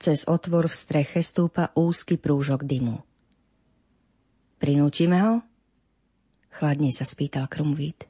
[0.01, 2.99] Cez otvor v streche stúpa úzky prúžok dymu.
[4.61, 5.35] Prinútime ho?
[6.51, 8.05] Chladne sa spýtal Krumvít.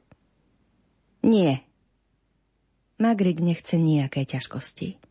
[1.22, 1.62] Nie.
[2.98, 5.01] Magrik nechce nejaké ťažkosti.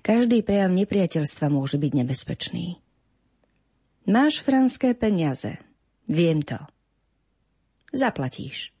[0.00, 2.80] Každý prejav nepriateľstva môže byť nebezpečný.
[4.10, 5.60] Máš franské peniaze.
[6.10, 6.58] Viem to.
[7.94, 8.74] Zaplatíš.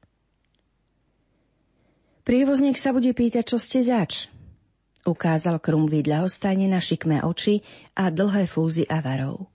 [2.26, 4.30] Prievozník sa bude pýtať, čo ste zač.
[5.06, 7.64] Ukázal Krumvid ľahostajne na šikmé oči
[7.96, 9.48] a dlhé fúzy avarov.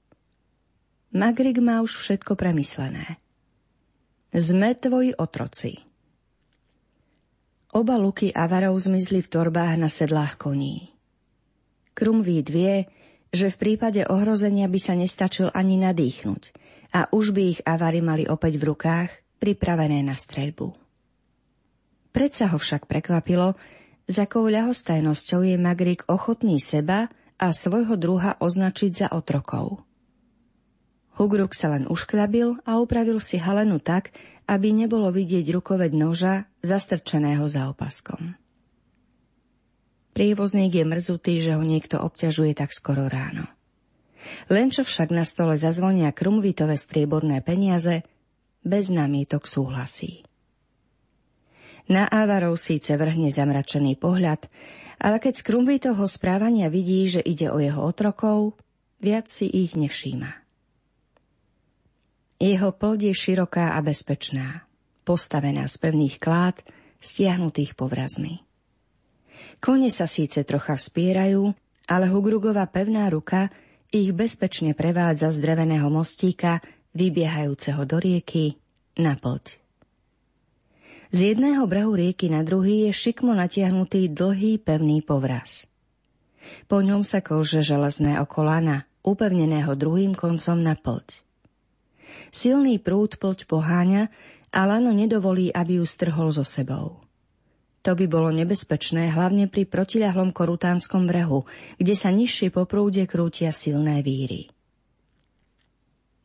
[1.16, 3.22] Magrik má už všetko premyslené.
[4.36, 5.80] Sme tvoji otroci.
[7.76, 10.95] Oba luky avarov zmizli v torbách na sedlách koní.
[11.96, 12.91] Krumvíd vie,
[13.32, 16.43] že v prípade ohrozenia by sa nestačil ani nadýchnuť
[16.91, 20.76] a už by ich avary mali opäť v rukách, pripravené na streľbu.
[22.16, 23.60] Predsa ho však prekvapilo,
[24.08, 29.84] s akou ľahostajnosťou je Magrik ochotný seba a svojho druha označiť za otrokov.
[31.16, 34.12] Hugruk sa len ušklabil a upravil si halenu tak,
[34.48, 38.36] aby nebolo vidieť rukoved noža zastrčeného za opaskom.
[40.16, 43.51] Prievozník je mrzutý, že ho niekto obťažuje tak skoro ráno.
[44.47, 48.07] Len čo však na stole zazvonia krumvitové strieborné peniaze,
[48.63, 50.24] bez námietok súhlasí.
[51.91, 54.47] Na Ávarov síce vrhne zamračený pohľad,
[55.03, 58.55] ale keď z Krumbitovho správania vidí, že ide o jeho otrokov,
[59.03, 60.32] viac si ich nevšíma.
[62.39, 64.63] Jeho plď je široká a bezpečná,
[65.03, 66.63] postavená z pevných klád,
[67.03, 68.45] stiahnutých povrazmi.
[69.60, 71.54] Kone sa síce trocha vspierajú,
[71.90, 73.54] ale Hugrugová pevná ruka
[73.94, 76.60] ich bezpečne prevádza z dreveného mostíka
[76.98, 78.60] vybiehajúceho do rieky,
[79.00, 79.60] na poď.
[81.16, 85.64] Z jedného brehu rieky na druhý je šikmo natiahnutý dlhý pevný povraz.
[86.68, 91.24] Po ňom sa kolže železné okolana, upevneného druhým koncom na poď.
[92.36, 94.12] Silný prúd poď poháňa
[94.52, 97.05] a lano nedovolí, aby ju strhol so sebou.
[97.86, 101.46] To by bolo nebezpečné hlavne pri protiľahlom korutánskom brehu,
[101.78, 104.50] kde sa nižšie po prúde krútia silné víry.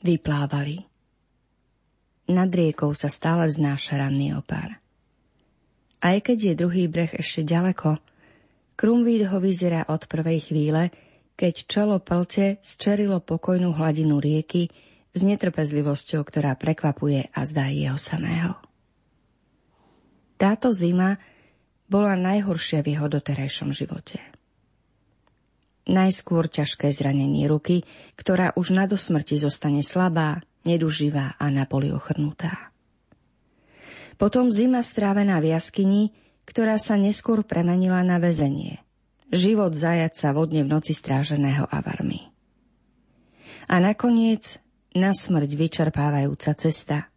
[0.00, 0.80] Vyplávali.
[2.32, 4.80] Nad riekou sa stále vznáša ranný opár.
[6.00, 8.00] Aj keď je druhý breh ešte ďaleko,
[8.80, 10.88] Krumvíd ho vyzerá od prvej chvíle,
[11.36, 14.72] keď čelo plte zčerilo pokojnú hladinu rieky
[15.12, 18.56] s netrpezlivosťou, ktorá prekvapuje a zdá jeho samého.
[20.40, 21.20] Táto zima
[21.90, 24.22] bola najhoršia v jeho doterajšom živote.
[25.90, 27.82] Najskôr ťažké zranenie ruky,
[28.14, 32.70] ktorá už na dosmrti zostane slabá, neduživá a na poli ochrnutá.
[34.14, 36.14] Potom zima strávená v jaskyni,
[36.46, 38.84] ktorá sa neskôr premenila na väzenie.
[39.34, 42.30] Život zajaca vodne v noci stráženého avarmi.
[43.70, 44.62] A nakoniec
[44.94, 47.10] na smrť vyčerpávajúca cesta.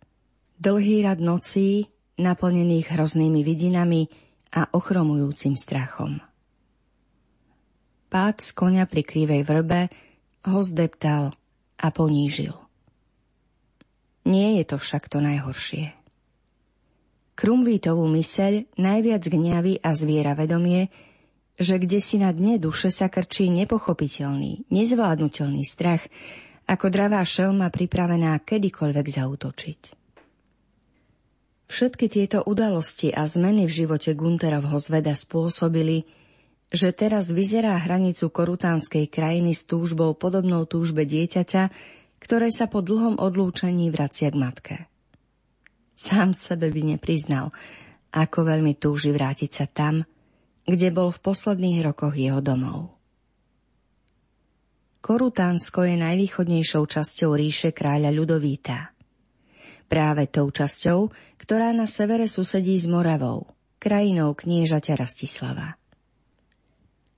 [0.62, 1.90] Dlhý rad nocí,
[2.22, 4.06] naplnených hroznými vidinami,
[4.54, 6.22] a ochromujúcim strachom.
[8.14, 9.90] Pád z konia pri krivej vrbe
[10.46, 11.34] ho zdeptal
[11.82, 12.54] a ponížil.
[14.30, 15.98] Nie je to však to najhoršie.
[17.34, 20.94] Krumvítovú myseľ najviac gňaví a zviera vedomie,
[21.58, 26.06] že kde si na dne duše sa krčí nepochopiteľný, nezvládnutelný strach,
[26.70, 30.03] ako dravá šelma pripravená kedykoľvek zautočiť.
[31.74, 36.06] Všetky tieto udalosti a zmeny v živote Gunterovho zveda spôsobili,
[36.70, 41.74] že teraz vyzerá hranicu korutánskej krajiny s túžbou podobnou túžbe dieťaťa,
[42.22, 44.76] ktoré sa po dlhom odlúčení vracia k matke.
[45.98, 47.50] Sám sebe by nepriznal,
[48.14, 50.06] ako veľmi túži vrátiť sa tam,
[50.70, 52.94] kde bol v posledných rokoch jeho domov.
[55.02, 58.78] Korutánsko je najvýchodnejšou časťou ríše kráľa Ľudovíta–
[59.94, 63.46] práve tou časťou, ktorá na severe susedí s Moravou,
[63.78, 65.78] krajinou kniežaťa Rastislava.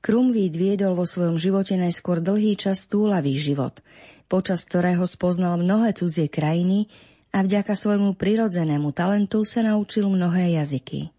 [0.03, 3.79] Krumvít viedol vo svojom živote najskôr dlhý čas túlavý život,
[4.27, 6.91] počas ktorého spoznal mnohé cudzie krajiny
[7.31, 11.15] a vďaka svojmu prirodzenému talentu sa naučil mnohé jazyky.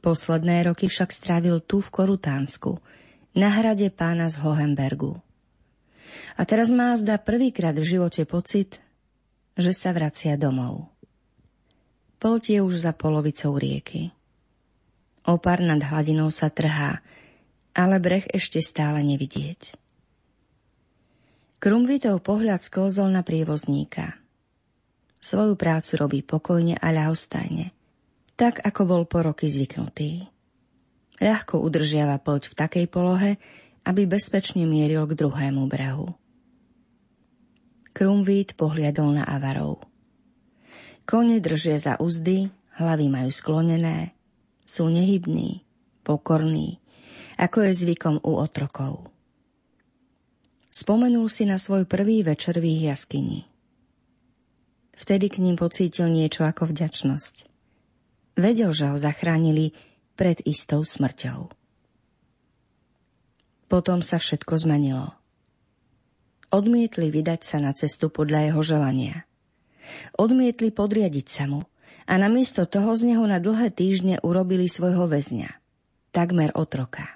[0.00, 2.80] Posledné roky však strávil tu v Korutánsku,
[3.36, 5.20] na hrade pána z Hohenbergu.
[6.40, 8.80] A teraz má zda prvýkrát v živote pocit,
[9.56, 10.88] že sa vracia domov.
[12.22, 14.14] Polt je už za polovicou rieky.
[15.26, 17.02] Opar nad hladinou sa trhá,
[17.74, 19.74] ale breh ešte stále nevidieť.
[21.62, 24.18] Krumvitov pohľad sklzol na prievozníka.
[25.22, 27.70] Svoju prácu robí pokojne a ľahostajne,
[28.34, 30.26] tak ako bol po roky zvyknutý.
[31.22, 33.38] Ľahko udržiava poď v takej polohe,
[33.86, 36.18] aby bezpečne mieril k druhému brehu.
[37.92, 39.84] Krumvít pohliadol na avarov.
[41.04, 42.48] Kone držia za úzdy,
[42.80, 44.16] hlavy majú sklonené,
[44.64, 45.60] sú nehybní,
[46.00, 46.80] pokorní,
[47.36, 49.12] ako je zvykom u otrokov.
[50.72, 53.44] Spomenul si na svoj prvý večer v ich jaskyni.
[54.96, 57.44] Vtedy k ním pocítil niečo ako vďačnosť.
[58.40, 59.76] Vedel, že ho zachránili
[60.16, 61.52] pred istou smrťou.
[63.68, 65.12] Potom sa všetko zmenilo.
[66.52, 69.24] Odmietli vydať sa na cestu podľa jeho želania.
[70.20, 71.64] Odmietli podriadiť sa mu
[72.04, 75.48] a namiesto toho z neho na dlhé týždne urobili svojho väzňa,
[76.12, 77.08] takmer otroka.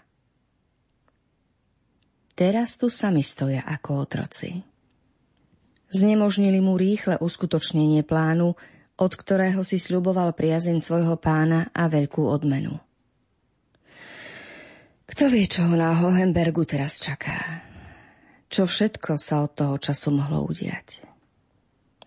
[2.32, 4.64] Teraz tu sami stoja ako otroci.
[5.92, 8.56] Znemožnili mu rýchle uskutočnenie plánu,
[8.96, 12.80] od ktorého si sľuboval priazeň svojho pána a veľkú odmenu.
[15.06, 17.65] Kto vie, čo ho na Hohenbergu teraz čaká?
[18.56, 21.04] Čo všetko sa od toho času mohlo udiať?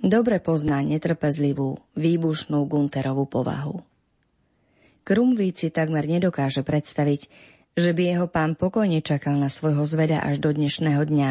[0.02, 3.86] Dobre pozná netrpezlivú, výbušnú Gunterovú povahu.
[5.06, 7.30] Krumvíci takmer nedokáže predstaviť,
[7.78, 11.30] že by jeho pán pokojne čakal na svojho zveda až do dnešného dňa,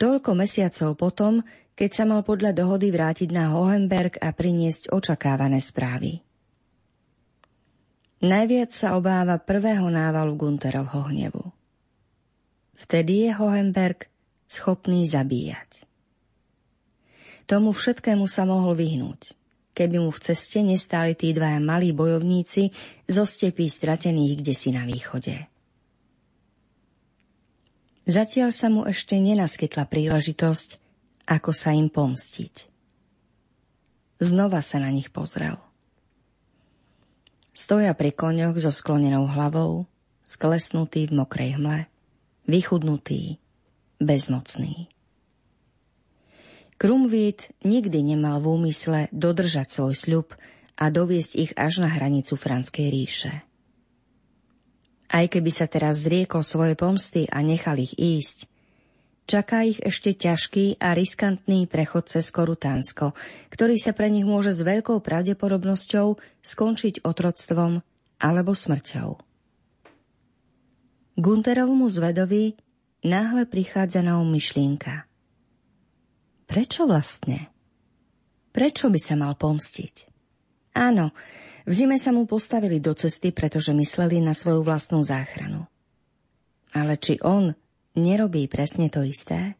[0.00, 1.44] toľko mesiacov potom,
[1.76, 6.24] keď sa mal podľa dohody vrátiť na Hohenberg a priniesť očakávané správy.
[8.24, 11.44] Najviac sa obáva prvého návalu Gunterovho hnevu.
[12.72, 14.08] Vtedy je Hohenberg
[14.46, 15.86] schopný zabíjať.
[17.46, 19.38] Tomu všetkému sa mohol vyhnúť,
[19.76, 22.74] keby mu v ceste nestáli tí dvaja malí bojovníci
[23.06, 25.46] zo stepí stratených kde si na východe.
[28.06, 30.78] Zatiaľ sa mu ešte nenaskytla príležitosť,
[31.26, 32.70] ako sa im pomstiť.
[34.22, 35.58] Znova sa na nich pozrel.
[37.50, 39.90] Stoja pri koňoch so sklonenou hlavou,
[40.30, 41.90] sklesnutý v mokrej hmle,
[42.46, 43.42] vychudnutý,
[44.02, 44.88] bezmocný.
[46.76, 50.28] Krumvít nikdy nemal v úmysle dodržať svoj sľub
[50.76, 53.32] a doviesť ich až na hranicu Franskej ríše.
[55.08, 58.44] Aj keby sa teraz zriekol svoje pomsty a nechal ich ísť,
[59.24, 63.16] čaká ich ešte ťažký a riskantný prechod cez Korutánsko,
[63.48, 67.80] ktorý sa pre nich môže s veľkou pravdepodobnosťou skončiť otroctvom
[68.20, 69.08] alebo smrťou.
[71.16, 72.65] Gunterovmu zvedovi
[73.06, 75.06] náhle prichádza na um myšlienka.
[76.50, 77.50] Prečo vlastne?
[78.50, 79.94] Prečo by sa mal pomstiť?
[80.76, 81.14] Áno,
[81.66, 85.66] v zime sa mu postavili do cesty, pretože mysleli na svoju vlastnú záchranu.
[86.76, 87.56] Ale či on
[87.96, 89.56] nerobí presne to isté?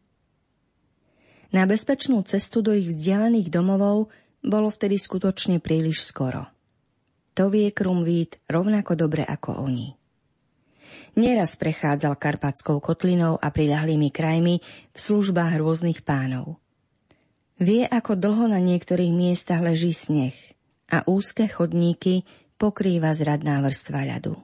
[1.51, 4.11] Na bezpečnú cestu do ich vzdialených domovov
[4.43, 6.47] bolo vtedy skutočne príliš skoro.
[7.35, 9.93] To vie Krumvít rovnako dobre ako oni.
[11.17, 14.61] Nieraz prechádzal Karpatskou kotlinou a priľahlými krajmi
[14.93, 16.61] v službách rôznych pánov.
[17.57, 20.37] Vie, ako dlho na niektorých miestach leží sneh–
[20.87, 22.23] a úzke chodníky
[22.55, 24.39] pokrýva zradná vrstva ľadu.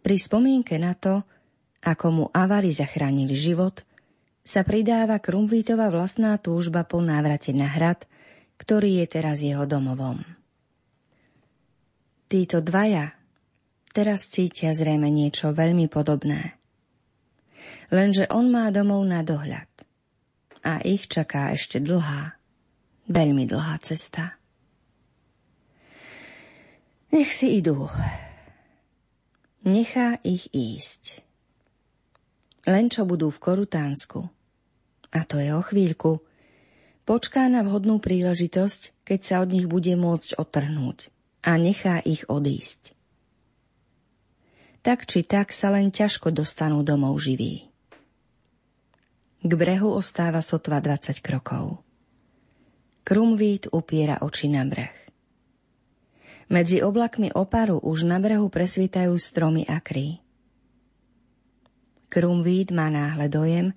[0.00, 1.26] Pri spomienke na to,
[1.82, 3.82] ako mu avary zachránili život,
[4.46, 8.06] sa pridáva Krumvítova vlastná túžba po návrate na hrad,
[8.56, 10.22] ktorý je teraz jeho domovom.
[12.30, 13.14] Títo dvaja
[13.96, 16.60] teraz cítia zrejme niečo veľmi podobné.
[17.88, 19.72] Lenže on má domov na dohľad
[20.60, 22.36] a ich čaká ešte dlhá,
[23.06, 24.34] Veľmi dlhá cesta.
[27.14, 27.86] Nech si idú.
[29.62, 31.22] Nechá ich ísť.
[32.66, 34.26] Len čo budú v Korutánsku.
[35.14, 36.18] A to je o chvíľku.
[37.06, 41.14] Počká na vhodnú príležitosť, keď sa od nich bude môcť otrhnúť
[41.46, 42.95] a nechá ich odísť.
[44.86, 47.66] Tak či tak sa len ťažko dostanú domov živí.
[49.42, 51.82] K brehu ostáva sotva 20 krokov.
[53.02, 54.94] Krumvít upiera oči na breh.
[56.46, 60.22] Medzi oblakmi oparu už na brehu presvítajú stromy a kry.
[62.06, 63.74] Krumvíd má náhle dojem,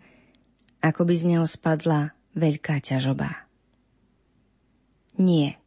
[0.78, 3.50] ako by z neho spadla veľká ťažoba.
[5.18, 5.58] Nie.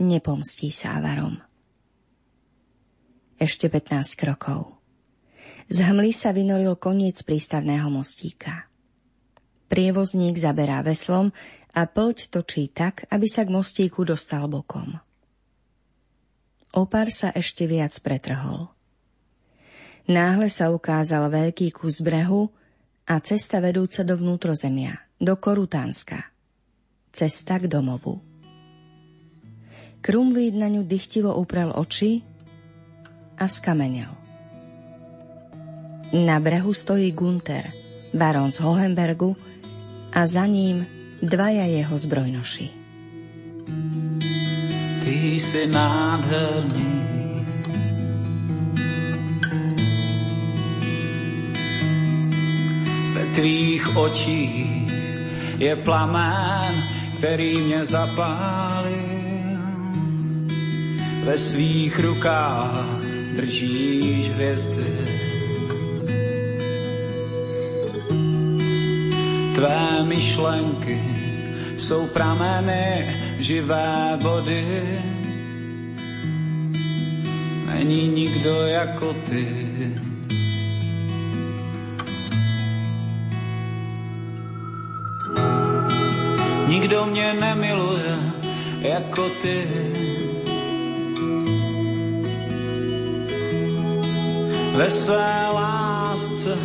[0.00, 1.51] Nepomstí sa avarom.
[3.40, 4.82] Ešte 15 krokov.
[5.72, 8.68] Z hmly sa vynoril koniec prístavného mostíka.
[9.72, 11.32] Prievozník zaberá veslom
[11.72, 15.00] a plť točí tak, aby sa k mostíku dostal bokom.
[16.76, 18.68] Opar sa ešte viac pretrhol.
[20.08, 22.52] Náhle sa ukázal veľký kus brehu
[23.08, 26.32] a cesta vedúca do vnútrozemia, do Korutánska.
[27.12, 28.20] Cesta k domovu.
[30.02, 32.26] Krumvíd na ňu dychtivo uprel oči
[33.42, 34.14] a skamenel.
[36.14, 37.74] Na brehu stojí Gunther,
[38.14, 39.36] barón z Hohenbergu
[40.12, 40.86] a za ním
[41.22, 42.70] dvaja jeho zbrojnoši.
[45.02, 47.02] Ty si nádherný,
[53.14, 54.92] ve tvých očích
[55.58, 56.74] je plamén,
[57.18, 59.22] který mě zapálil
[61.24, 64.92] ve svých rukách držíš hvězdy.
[69.54, 71.00] Tvé myšlenky
[71.76, 74.98] jsou prameny živé vody.
[77.66, 79.48] Není nikdo jako ty.
[86.68, 88.18] Nikdo mě nemiluje
[88.82, 89.66] jako ty.
[94.72, 96.58] Ve své lásce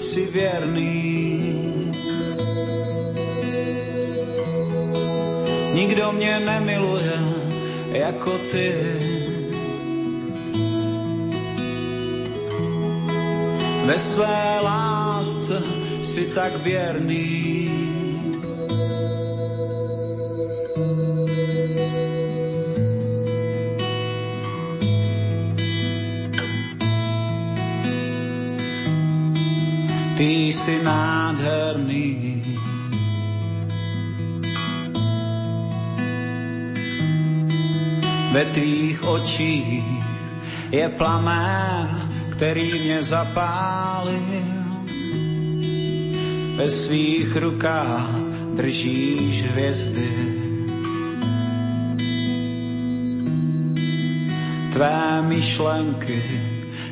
[0.00, 1.12] si věrný.
[5.74, 7.12] Nikdo mě nemiluje
[7.92, 8.72] jako ty.
[13.84, 15.62] Ve své lásce
[16.02, 17.71] si tak věrný.
[30.22, 32.42] Ty si nádherný.
[38.32, 39.82] Ve tvých očích
[40.70, 41.90] je plamén,
[42.30, 44.46] který mě zapálil.
[46.56, 48.14] Ve svých rukách
[48.54, 50.12] držíš hvězdy.
[54.72, 56.22] Tvé myšlenky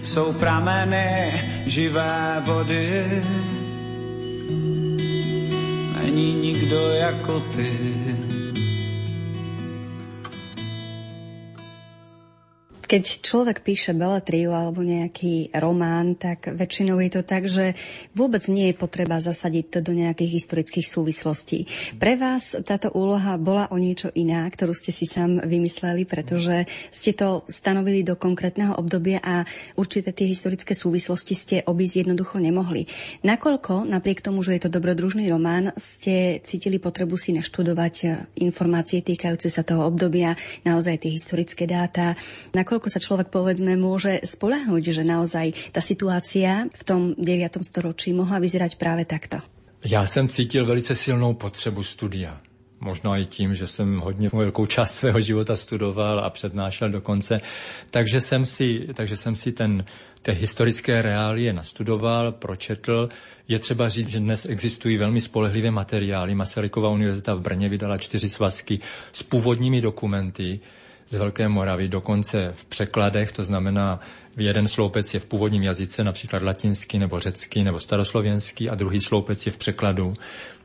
[0.02, 3.22] jsou prameny živé vody.
[6.02, 7.70] Není nikdo jako ty.
[12.90, 17.78] Keď človek píše beletriu alebo nejaký román, tak väčšinou je to tak, že
[18.18, 21.70] vôbec nie je potreba zasadiť to do nejakých historických súvislostí.
[22.02, 27.14] Pre vás táto úloha bola o niečo iná, ktorú ste si sám vymysleli, pretože ste
[27.14, 29.46] to stanovili do konkrétneho obdobia a
[29.78, 32.90] určité tie historické súvislosti ste obísť jednoducho nemohli.
[33.22, 39.46] Nakoľko, napriek tomu, že je to dobrodružný román, ste cítili potrebu si naštudovať informácie týkajúce
[39.46, 40.34] sa toho obdobia,
[40.66, 42.18] naozaj tie historické dáta,
[42.50, 47.60] nakoľko nakoľko sa človek povedzme môže spolahnúť, že naozaj tá situácia v tom 9.
[47.60, 49.44] storočí mohla vyzerať práve takto?
[49.84, 52.40] Já jsem cítil velice silnou potřebu studia.
[52.80, 57.40] Možná i tím, že jsem hodně velkou část svého života studoval a přednášel dokonce.
[57.90, 59.84] Takže jsem si, takže jsem si ten,
[60.22, 63.08] té historické reálie nastudoval, pročetl.
[63.48, 66.34] Je třeba říct, že dnes existují velmi spolehlivé materiály.
[66.34, 68.80] Masarykova univerzita v Brně vydala čtyři svazky
[69.12, 70.60] s původními dokumenty,
[71.10, 74.00] z Velké Moravy, dokonce v překladech, to znamená,
[74.36, 79.46] jeden sloupec je v původním jazyce, například latinský nebo řecký nebo staroslovenský a druhý sloupec
[79.46, 80.14] je v překladu.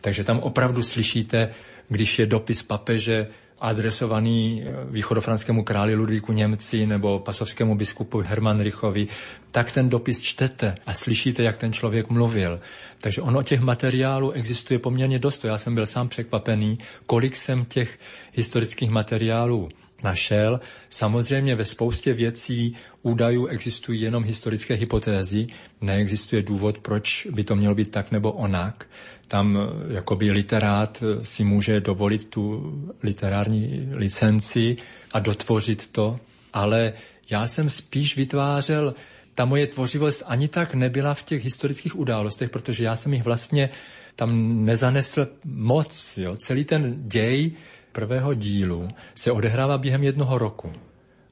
[0.01, 1.49] Takže tam opravdu slyšíte,
[1.89, 3.27] když je dopis papeže
[3.59, 9.07] adresovaný východofranskému králi Ludvíku Němci nebo pasovskému biskupu Hermanrichovi,
[9.51, 12.59] tak ten dopis čtete a slyšíte, jak ten člověk mluvil.
[13.01, 15.45] Takže ono těch materiálů existuje poměrně dost.
[15.45, 17.99] Já jsem byl sám překvapený, kolik jsem těch
[18.33, 19.69] historických materiálů
[20.03, 20.59] našel.
[20.89, 25.47] Samozřejmě ve spoustě věcí údajů existují jenom historické hypotézy,
[25.81, 28.87] neexistuje důvod, proč by to mělo být tak nebo onak.
[29.27, 32.73] Tam eh, jakoby literát eh, si může dovolit tu
[33.03, 34.77] literární licenci
[35.13, 36.19] a dotvořit to,
[36.53, 36.93] ale
[37.29, 38.95] já jsem spíš vytvářel
[39.35, 43.69] ta moje tvořivost ani tak nebyla v těch historických událostech, protože já jsem jich vlastně
[44.15, 46.17] tam nezanesl moc.
[46.17, 46.35] Jo.
[46.35, 47.51] Celý ten děj
[47.95, 50.73] prvého dílu se odehrává během jednoho roku.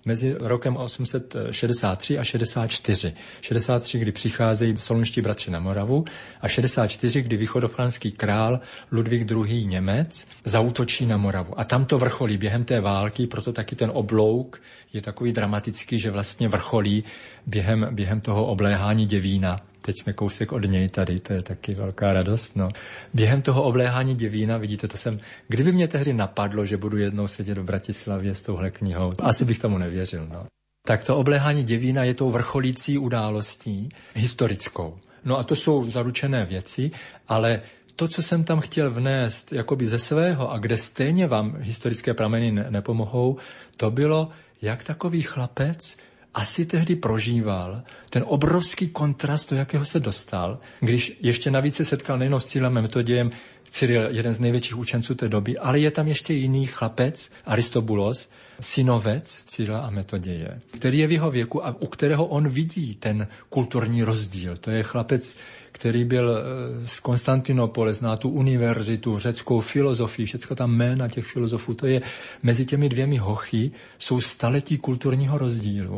[0.06, 3.14] mezi rokem 863 a 64.
[3.42, 6.06] 63, kdy přicházejí solunští bratři na Moravu
[6.42, 8.60] a 64, kdy východofranský král
[8.92, 9.66] Ludvík II.
[9.66, 11.60] Němec zautočí na Moravu.
[11.60, 14.62] A tam to vrcholí během té války, proto taky ten oblouk
[14.94, 17.04] je takový dramatický, že vlastně vrcholí
[17.48, 19.73] během, během toho obléhání Děvína.
[19.86, 22.56] Teď jsme kousek od něj tady, to je taky velká radost.
[22.56, 22.70] No.
[23.14, 27.56] Během toho obléhání Děvína, vidíte, to jsem, kdyby mě tehdy napadlo, že budu jednou sedět
[27.56, 30.28] do Bratislavě s touhle knihou, asi bych tomu nevěřil.
[30.28, 30.46] No.
[30.88, 34.98] Tak to obléhání Děvína je tou vrcholící událostí historickou.
[35.26, 36.92] No a to jsou zaručené věci,
[37.28, 37.62] ale
[37.96, 42.52] to, co jsem tam chtěl vnést jakoby ze svého a kde stejně vám historické prameny
[42.52, 43.38] nepomohou,
[43.78, 44.30] to bylo,
[44.62, 45.98] jak takový chlapec
[46.34, 52.18] asi tehdy prožíval ten obrovský kontrast, do jakého se dostal, když ještě navíc se setkal
[52.18, 53.32] nejenom s Cílem Metodějem,
[53.64, 58.30] Cyril, jeden z největších učenců té doby, ale je tam ještě jiný chlapec, Aristobulos,
[58.60, 63.28] synovec Cyrila a Metoděje, který je v jeho věku a u kterého on vidí ten
[63.50, 64.58] kulturní rozdíl.
[64.58, 65.38] To je chlapec,
[65.72, 71.74] který byl eh, z Konstantinopole, zná tu univerzitu, řeckou filozofii, všechno tam jména těch filozofů,
[71.74, 72.02] to je
[72.44, 75.98] mezi těmi dvěmi hochy jsou staletí kulturního rozdílu.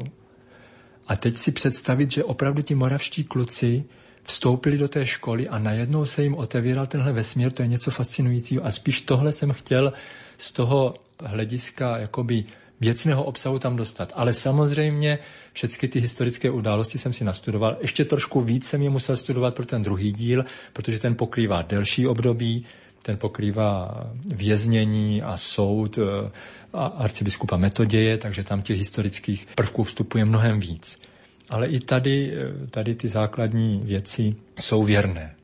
[1.08, 3.84] A teď si představit, že opravdu ti moravští kluci
[4.24, 8.66] vstoupili do té školy a najednou se jim otevíral tenhle vesmír, to je něco fascinujícího.
[8.66, 9.94] A spíš tohle jsem chtěl
[10.38, 10.94] z toho
[11.24, 12.44] hlediska jakoby
[12.80, 14.12] věcného obsahu tam dostat.
[14.16, 15.20] Ale samozřejmě
[15.54, 17.78] všechny ty historické události jsem si nastudoval.
[17.82, 22.08] Ještě trošku víc jsem je musel studovat pro ten druhý díl, protože ten pokrývá delší
[22.08, 22.66] období,
[23.06, 26.00] ten pokrývá věznění a soud
[26.74, 30.98] a arcibiskupa Metoděje, takže tam těch historických prvků vstupuje mnohem víc.
[31.50, 35.36] Ale i tady, eh, tady ty základní věci jsou věrné.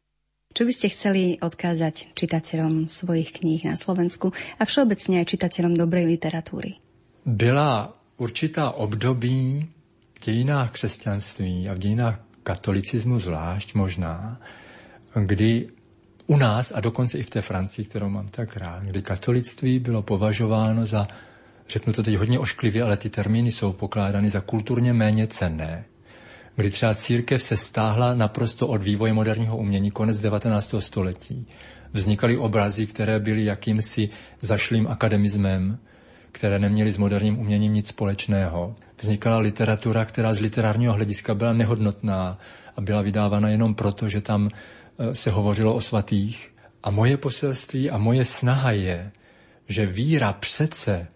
[0.52, 6.12] Čo by ste chceli odkázať čitateľom svojich kníh na Slovensku a všeobecne aj čitateľom dobrej
[6.12, 6.76] literatúry?
[7.24, 9.64] Byla určitá období
[10.12, 14.44] v dějinách křesťanství a v dějinách katolicismu zvlášť možná,
[15.16, 15.72] kdy
[16.28, 20.02] u nás a dokonce i v té Francii, kterou mám tak rád, kdy katolictví bylo
[20.02, 21.08] považováno za,
[21.70, 25.86] řeknu to teď hodně ošklivě, ale ty termíny jsou pokládány za kulturně méně cenné.
[26.56, 30.76] Kdy třeba církev se stáhla naprosto od vývoje moderního umění konec 19.
[30.80, 31.48] století.
[31.94, 34.10] Vznikaly obrazy, které byly jakýmsi
[34.42, 35.78] zašlým akademismem,
[36.32, 38.76] které neměly s moderním uměním nic společného.
[39.02, 42.38] Vznikala literatura, která z literárního hlediska byla nehodnotná
[42.76, 44.50] a byla vydávána jenom proto, že tam
[45.14, 46.52] se hovořilo o svatých.
[46.84, 49.12] A moje poselství a moje snaha je,
[49.68, 51.08] že víra přece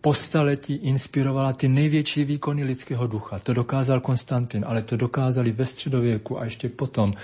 [0.00, 3.38] po staletí inspirovala ty největší výkony lidského ducha.
[3.38, 7.14] To dokázal Konstantin, ale to dokázali ve středověku a ještě potom.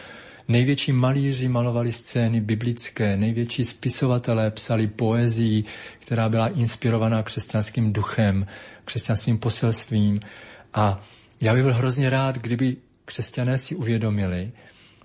[0.48, 5.64] Největší malíři malovali scény biblické, největší spisovatelé psali poezii,
[5.98, 8.46] která byla inspirovaná křesťanským duchem,
[8.84, 10.20] křesťanským poselstvím.
[10.74, 11.02] A
[11.40, 14.52] já bych byl hrozně rád, kdyby křesťané si uvědomili,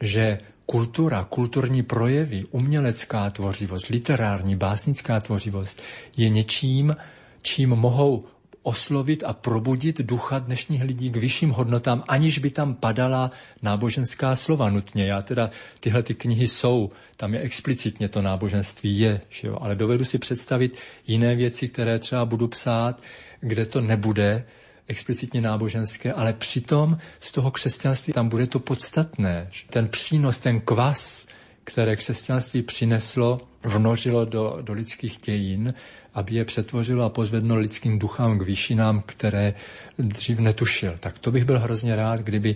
[0.01, 5.82] že kultura, kulturní projevy, umělecká tvořivost, literární, básnická tvořivost
[6.18, 6.95] je něčím,
[7.41, 8.26] čím mohou
[8.66, 14.70] oslovit a probudit ducha dnešních lidí k vyšším hodnotám, aniž by tam padala náboženská slova
[14.70, 15.05] nutně.
[15.05, 15.49] Já teda,
[15.80, 19.57] tyhle ty knihy jsou, tam je explicitně to náboženství je, že jo?
[19.61, 23.01] ale dovedu si představit jiné věci, které třeba budu psát,
[23.39, 24.45] kde to nebude
[24.88, 29.49] explicitně náboženské, ale přitom z toho křesťanství tam bude to podstatné.
[29.69, 31.27] Ten přínos, ten kvas,
[31.63, 35.73] které křesťanství přineslo, vnožilo do, do lidských dějin,
[36.13, 39.53] aby je přetvořilo a pozvedlo lidským duchám k výšinám, které
[39.97, 40.93] dřív netušil.
[40.99, 42.55] Tak to bych byl hrozně rád, kdyby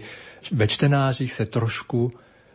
[0.51, 2.13] ve čtenářích se trošku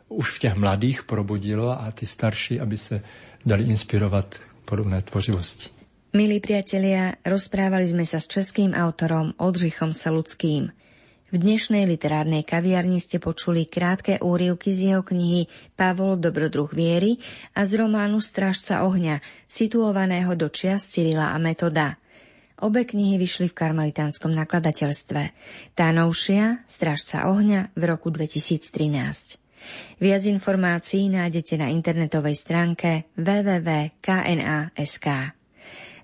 [0.09, 3.03] už v těch mladých probudilo a ty starší, aby se
[3.47, 5.84] dali inspirovat podobné tvořivosti.
[6.15, 10.71] Milí priatelia, rozprávali sme sa s českým autorom Oldřichom Saludským.
[11.27, 17.19] V dnešnej literárnej kaviarni ste počuli krátke úrivky z jeho knihy Pavol Dobrodruh viery
[17.59, 21.99] a z románu Strážca ohňa, situovaného do čias Cyrila a Metoda.
[22.62, 25.23] Obe knihy vyšli v karmelitánskom nakladateľstve.
[25.75, 29.99] Tá novšia, Strážca ohňa, v roku 2013.
[29.99, 35.09] Viac informácií nájdete na internetovej stránke www.kna.sk.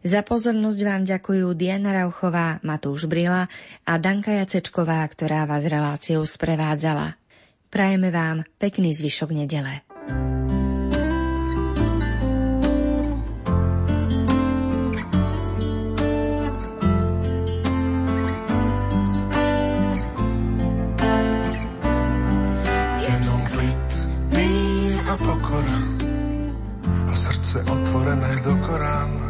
[0.00, 3.52] Za pozornosť vám ďakujú Diana Rauchová, Matúš Brila
[3.84, 7.20] a Danka Jacečková, ktorá vás reláciou sprevádzala.
[7.68, 9.84] Prajeme vám pekný zvyšok nedele.
[27.90, 29.29] otvorené do Korán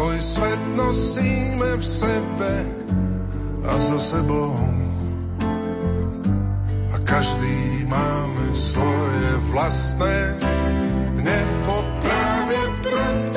[0.00, 2.52] Svoj svet nosíme v sebe
[3.68, 4.56] a za sebou.
[6.88, 10.40] A každý máme svoje vlastné
[11.20, 13.29] nebo práve preto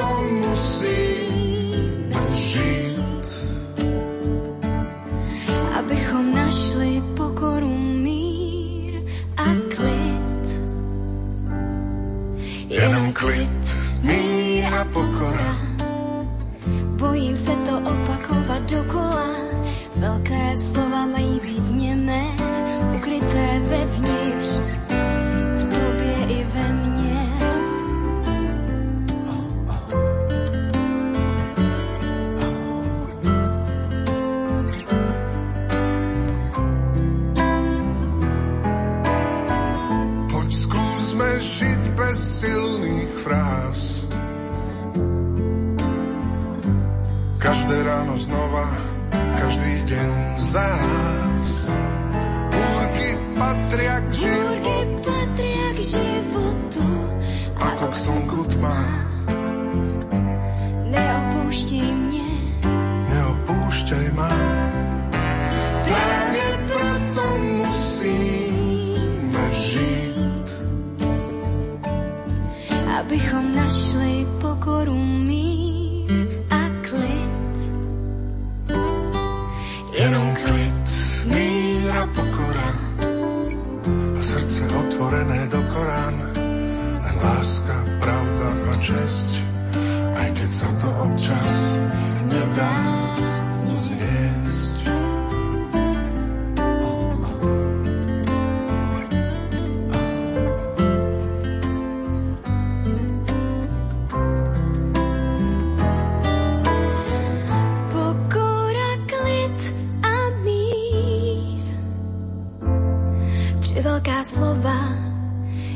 [113.63, 114.89] Tři velká slova,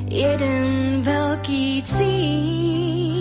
[0.10, 3.16] jeden velký cíl.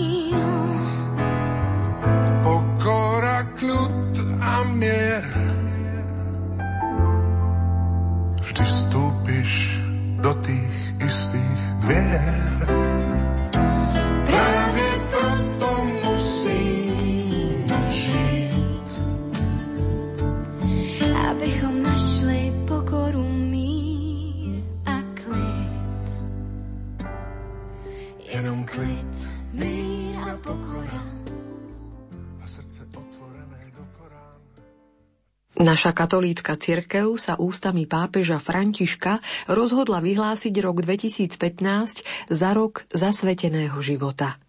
[35.67, 39.19] Naša katolícka cirkev sa ústami pápeža Františka
[39.51, 44.39] rozhodla vyhlásiť rok 2015 za rok zasveteného života.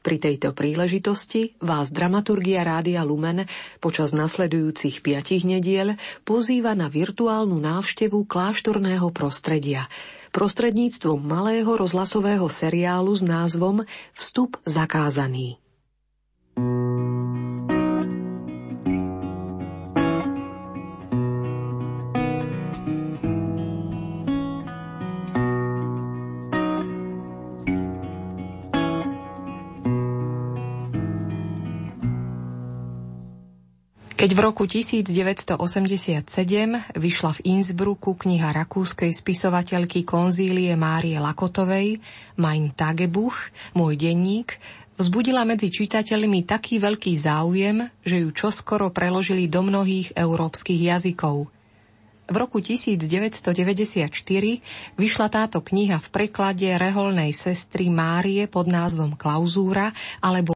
[0.00, 3.44] Pri tejto príležitosti vás dramaturgia Rádia Lumen
[3.84, 9.92] počas nasledujúcich piatich nediel pozýva na virtuálnu návštevu kláštorného prostredia
[10.32, 13.84] prostredníctvom malého rozhlasového seriálu s názvom
[14.16, 15.61] Vstup zakázaný.
[34.22, 35.58] Keď v roku 1987
[36.94, 41.98] vyšla v Innsbrucku kniha rakúskej spisovateľky konzílie Márie Lakotovej
[42.38, 43.34] Mein Tagebuch,
[43.74, 44.62] môj denník,
[44.94, 51.50] vzbudila medzi čitateľmi taký veľký záujem, že ju čoskoro preložili do mnohých európskych jazykov.
[52.32, 54.08] V roku 1994
[54.96, 60.48] vyšla táto kniha v preklade reholnej sestry Márie pod názvom Klauzúra alebo